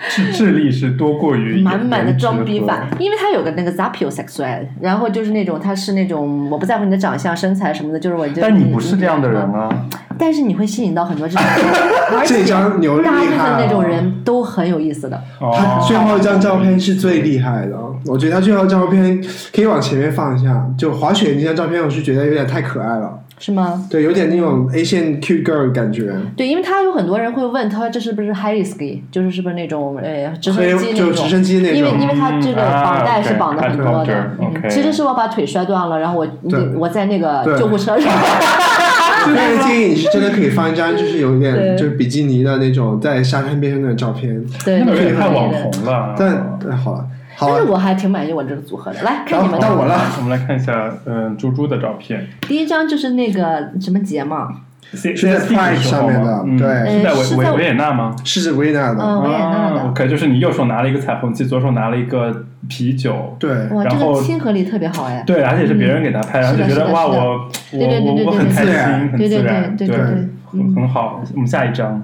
[0.08, 8.40] 智智力是多过于满满的装逼法，因为他有个那个 Zapio sexual，然后就是那种他是那种我不在乎你的长相身材什么的，就是我就。
[8.40, 9.68] 但你不是这样的人啊。
[10.16, 11.42] 但是你会吸引到很多这种，
[12.26, 13.14] 这张牛厉害。
[13.14, 15.18] 大部分那种人都很有意思的。
[15.40, 17.74] 他最后一张照片是最厉害的，
[18.04, 19.18] 我觉得他最后照片
[19.54, 20.66] 可以往前面放一下。
[20.76, 23.18] 就滑雪那张照片，我是觉得有点太可爱了。
[23.40, 23.86] 是吗？
[23.90, 26.12] 对，有点那种 Asian cute girl 感觉。
[26.36, 31.12] 对，因为他有很多人会问，他说这是不是 high ski，就是是不是那种呃直升机那种？
[31.14, 31.78] 直升机那种。
[31.78, 34.30] 因为因为他这个绑带是绑的很多的。
[34.68, 36.28] 其实是我把腿摔断了，然后我
[36.76, 38.12] 我在那个救护车上。
[39.34, 44.38] 但是建议你是真的可以放一张，就是有一点 就是比基尼的那种在沙滩边上的照片。
[44.64, 46.14] 对，那个太网红了。
[46.18, 47.06] 但但好了。
[47.40, 49.60] 但是我还挺满意我这个组合的，来看你们。
[49.60, 52.26] 到我了，我们来看一下，嗯，猪猪的照片。
[52.42, 54.48] 第一张就是那个什么节嘛？
[54.92, 58.16] 是在 Pride 上面的，对，是在维维维也纳吗？
[58.24, 59.88] 是维也纳的，嗯，维也纳的。
[59.88, 65.22] OK，就是你右手拿了一个彩虹旗，左手拿了一个啤酒，对，哇，这个亲和力特别好哎。
[65.24, 68.74] 对，而且是别人给他拍，然后就觉得哇，我我我我很开心，
[69.12, 71.22] 很自然，对，很很好。
[71.34, 72.02] 我们下一张。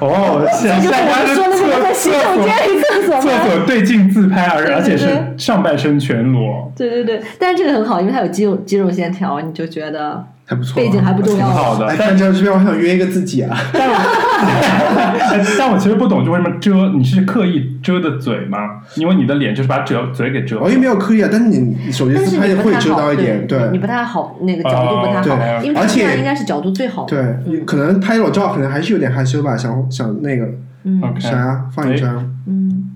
[0.00, 5.06] 哦，下下家是厕所，洗手间里厕所，厕所对镜自拍，而而且是
[5.36, 6.72] 上半身全裸。
[6.76, 10.24] 对对对，但是这个很好，因为它有肌肉肌肉线条，你就觉得。
[10.48, 11.46] 还不错，背景还不重要。
[11.46, 13.54] 好的，但这这边我想约一个自己啊。
[13.70, 13.86] 但
[15.58, 16.88] 但我其实不懂，就为什么遮？
[16.96, 18.80] 你是刻意遮的嘴吗？
[18.96, 20.58] 因为你的脸就是把遮嘴给遮。
[20.58, 23.68] 我也没有刻意啊，但是你手机自拍会遮到一点，对。
[23.72, 27.04] 你不太好，那个角度不太好，因为这样应该是角度最好。
[27.04, 27.36] 对，
[27.66, 30.48] 可能拍裸照可能还是有点害羞吧，想想那个，
[30.84, 32.90] 嗯，啥放一张，嗯。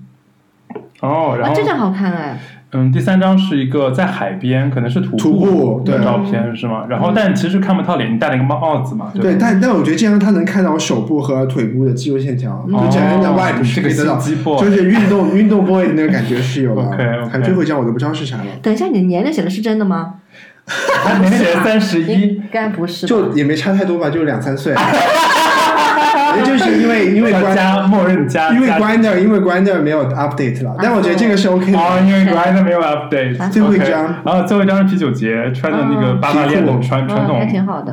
[1.01, 2.39] 哦，然后这张好看哎。
[2.73, 6.85] 嗯，第三张是一个在海边，可能是徒步的照片，是吗？
[6.89, 9.11] 然后，但其实看不到脸，你戴了一个帽子嘛。
[9.13, 16.91] 对，但但我觉得这样他能看到手部和腿部的肌肉线条，就整个人的外部是可以得到，就是运动运动 boy 的那个感觉是有的。
[17.29, 18.43] 还最后一张我都不知道是啥了。
[18.61, 20.15] 等一下，你的年龄写的是真的吗？
[21.19, 24.73] 年龄写三十一， 应该不是，就也没差太多吧，就两三岁。
[26.45, 31.77] 就是因为 因为加默认加，因为 Grinder 因为 Grinder 没有 update 了，但我觉得这个是 OK 的。
[31.77, 33.37] 哦，因为 Grinder 没有 update。
[33.51, 37.39] 最后一张，然后最后一张是啤酒节穿的那个巴巴列的传传统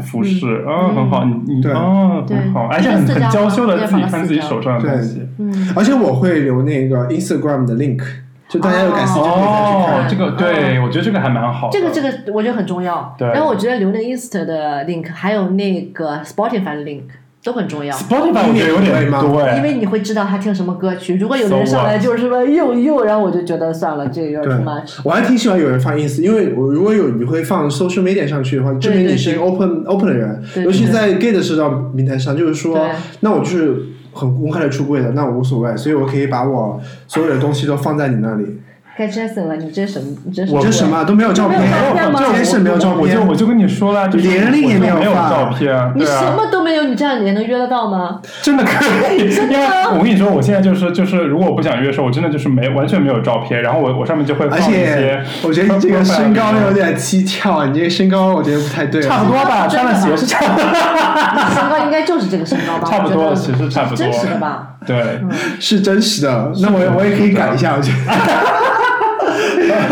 [0.03, 5.27] 服饰，哦，很好，你你哦，很好，而且很很娇羞的自己穿自己手上的东西。
[5.39, 8.01] 嗯，而且我会留那个 Instagram 的 link。
[8.49, 11.69] 就大家有感兴趣可以再去哦看。，这个对我觉得这个还蛮好。
[11.71, 13.15] 这个这个我觉得很重要。
[13.17, 13.29] 对。
[13.29, 17.03] 然后我觉得留那个 Insta 的 link，还有那个 Spotify 的 link
[17.43, 17.97] 都很重要。
[17.97, 32.79] Spotify 我觉得有点吗多哎，因为你会知道他听什么歌曲，如果有的人上来就是说又又，然后我就觉得算了，这个有对点 too much。，我还挺喜欢有人放 ins，因为我如果有你会放 social media 上去的话，证明你是一个 open open 的人，尤其在 gay 的社交平台上，就是说，
[33.21, 33.83] 那我就是
[34.13, 38.61] 很公开的出柜的，那我无所谓，所以我可以把我所有的东西都放在你那里。
[39.01, 40.15] 该 Jason 了，你这什么？
[40.27, 40.63] 你这什我么？
[40.67, 48.21] 这什么都没有照片，没有照片是没有照片我就片，我就跟你说了，就是年龄也没有没有照片，你什么都没有，你这样也能约得到吗？
[48.43, 48.85] 真的可
[49.15, 59.01] 以，因为我跟你说，我现在就是就是，如果我不想约的时候，我真的就是没完全没有照片，然后我我上面就会而放一些且，我觉得你这个身高有点蹊跷，你这个身高我觉得不太对。
[59.01, 62.91] 差不多吧，穿了鞋是差不多， 你身高应该就是这个身高吧？
[62.91, 64.75] 差不多，其实差不多，真实的吧？
[64.87, 65.21] 对
[65.59, 67.97] 是真实的，那我我也可以改一下，我觉得。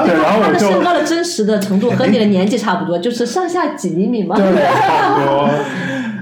[0.09, 4.37] 对，然后他的我就身高的真实的程度和你的年纪差不多，就是上下几厘米嘛。
[4.37, 4.45] 对
[4.89, 5.49] 差不多，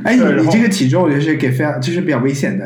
[0.05, 2.65] 哎，你你这个体重我觉得是给非常就是比较危险的，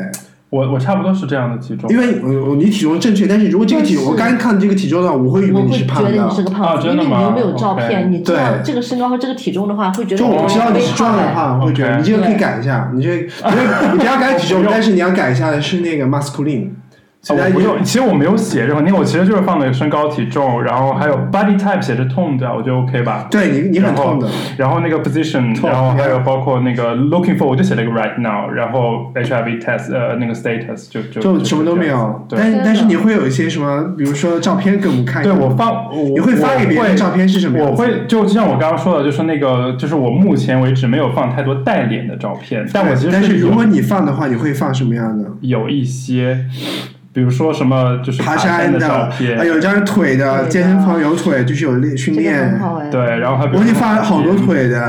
[0.49, 6.11] 我我差不多是这样的体重，因为我你体重正确，但是如果这个体重我刚看这个体重的话，我会以为你是胖的。
[6.11, 6.43] 觉得你是。
[6.43, 7.17] 个胖子，因为啊真的吗？
[7.19, 13.25] 你又没有照片，你知道这个身高和这个体重的话，会觉得就我知道你是壮的话，我会觉得你这个可以改一下，你这个
[13.93, 16.69] 你不要改体重， 但是你要改一下的是那个 masculine。
[17.27, 23.27] 啊我不用，其实我没有写任何，因为我其实就是放了身高体重，然后还有 body type 写着痛的，我觉得 OK 吧。
[23.29, 32.25] 对你你很痛的，然后那个 position，然后还有包括那个 looking for，我就写了一个 right now，然后 HIV test，呃，那个 status 就就就什么都没有。
[32.27, 35.31] 对，但但是你会有一些什么，比如说照片给我们看一下。
[35.31, 45.29] 对我放，我你会发给别人的照片是什么样我会就就像我刚刚说的，就是那个，就是我目前为止没有放太多带脸的照片，但我其实但是如果你放的话，你会放什么样的？
[45.41, 46.45] 有一些，
[47.13, 52.59] 比如说什么就是爬山的照片，啊，有一张腿的，健身房有腿，就是有练训练。
[52.89, 54.79] 对，然后还我给你发了好多腿的，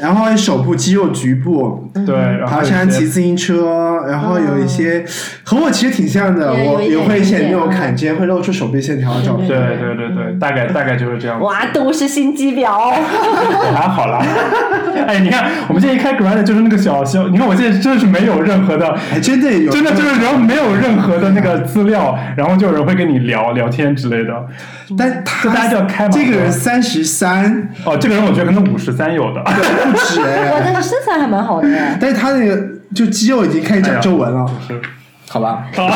[0.00, 5.04] 然后手部肌肉局部，对，然后爬山骑自行车，然后有一些
[5.44, 9.48] 和我其实挺像的，我也会写那种坎肩，会露出手臂线条的照片。
[9.48, 11.40] 对对对对，大概大概就是这样。
[11.40, 12.92] 哇，都是心机婊。
[13.74, 14.24] 还好啦。
[15.06, 24.32] 哎，你看，我们现在一开 grand 就是那个小小，你看我现在真的是没有任何的，还真的有，真的就是然后没有任何的那个资料，然后就有人会跟你聊聊天之类的。
[24.98, 29.42] 但他大家就要开嘛这个人三十三，哦，这个人我觉得可能五十三有的。
[29.90, 31.98] 不止哇，哎，但是身材还蛮好的哎。
[32.00, 32.58] 但是他那个
[32.94, 34.80] 就肌肉已经开始长皱纹了，是。
[35.32, 35.64] 好吧？
[35.76, 35.94] 好了，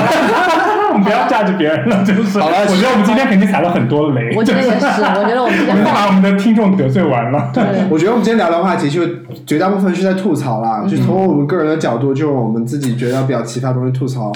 [0.92, 2.38] 我们不要架着别人了，就是。
[2.38, 4.32] 好了我觉得我们今天肯定踩了很多雷。
[4.36, 4.86] 我觉得也是，
[5.18, 7.51] 我觉得我们今天把我们的听众得罪完了。
[7.53, 9.03] 对 我觉得我们今天聊的话题就
[9.45, 14.30] 绝大部分是在吐槽啦，就从我们个人的角度，就是我们自己觉得比较奇葩的东西吐槽。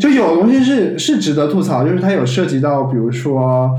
[0.00, 3.76] 就有的东西是是值得吐槽，就是它有涉及到，比如说。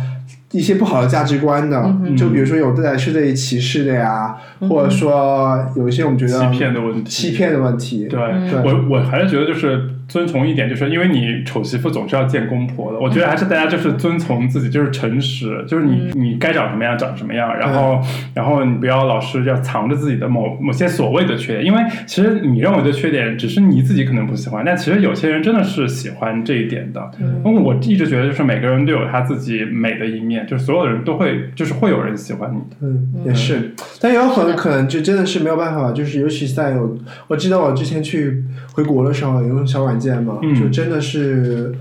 [0.56, 4.36] 一些不好的价值观的，就比如说有的是对歧视的呀，
[4.70, 7.12] 或者说有一些我们觉得欺骗的问题。
[7.12, 8.08] 欺骗的问题。
[8.08, 8.62] 对，对。
[8.64, 13.00] 我我还是觉得就是遵从一点，就是因为你丑媳妇总是要见公婆的。
[13.00, 18.02] 我觉得还是大家就是遵从自己，就是诚实，就是你你该长什么样长什么样，然后
[18.34, 27.12] 然后你不要老是要藏着自己的某某些所谓的缺点，因为其实你认为的缺点只是你自己可能不喜欢，但其实有些人真的是喜欢这一点的。
[27.44, 32.76] 因为我一直觉得就是每个人都有他自己美的一面，就是所有的人都会就是会有人喜欢你的。
[32.82, 36.98] 嗯，也是，但有很可能就真的是没有办法，就是尤其是在有，
[37.28, 38.44] 我记得我之前去
[38.74, 41.74] 回国的时候有用小软件嘛，嗯就真的是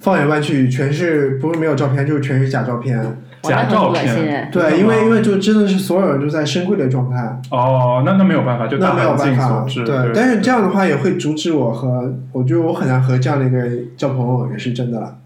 [0.00, 3.00] 放眼望去全是不是没有照片，就是全是假照片。
[3.42, 9.66] 假照片对，因为因为就真的是所有人都在深柜的状态，哦，那那没有办法，就大那没有办法。
[9.84, 15.16] 对，但是这样的话也会阻止我和，我觉得我很难和这样的一个人交朋友，也是真的啦。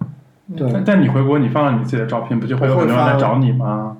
[0.57, 3.99] 对，但但你回国，你放了你自己的照片，不就会有很多人来找你吗？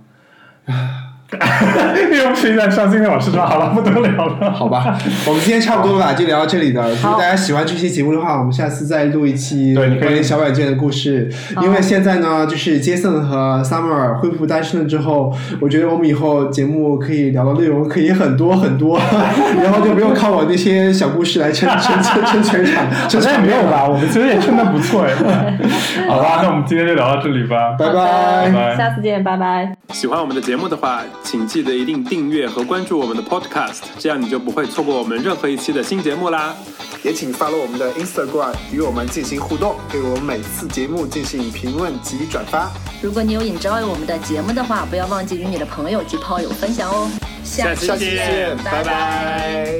[2.17, 4.51] 又不是一在伤心的老师说好了，不多聊了。
[4.53, 4.97] 好吧，
[5.27, 6.89] 我们今天差不多了吧，就聊到这里了。
[6.89, 11.29] 如果大家喜欢这期节目的话，我们下次再录一期关于小软件的故事。
[11.61, 18.99] 因为现在呢，就是 Jason 和 Summer 恢复单身了之后，我觉得我们以后节目可以聊的内容可以很多很多，
[19.63, 23.47] 然后就不用靠我那些小故事来撑撑撑撑全场，好撑像也场？
[23.47, 25.59] 没有吧，我们其实也撑的不错哎。
[26.09, 27.75] 好吧，那我们今天就聊到这里吧。
[27.77, 27.87] 拜。
[27.97, 29.75] 拜下次见，拜拜。
[29.91, 36.55] 喜欢我们的节目的话，请记得一定订阅和关注我们的 Podcast，这样你就不会错过我们任何一期的新节目啦。
[37.03, 42.71] 也请 follow 我们的 Instagram 与我们进行互动，对我们每次节目进行评论及转发。
[43.03, 47.11] 如果你有 enjoy 我们的节目的话，不要忘记与你的朋友及炮友分享哦。
[47.43, 49.79] 下期见拜拜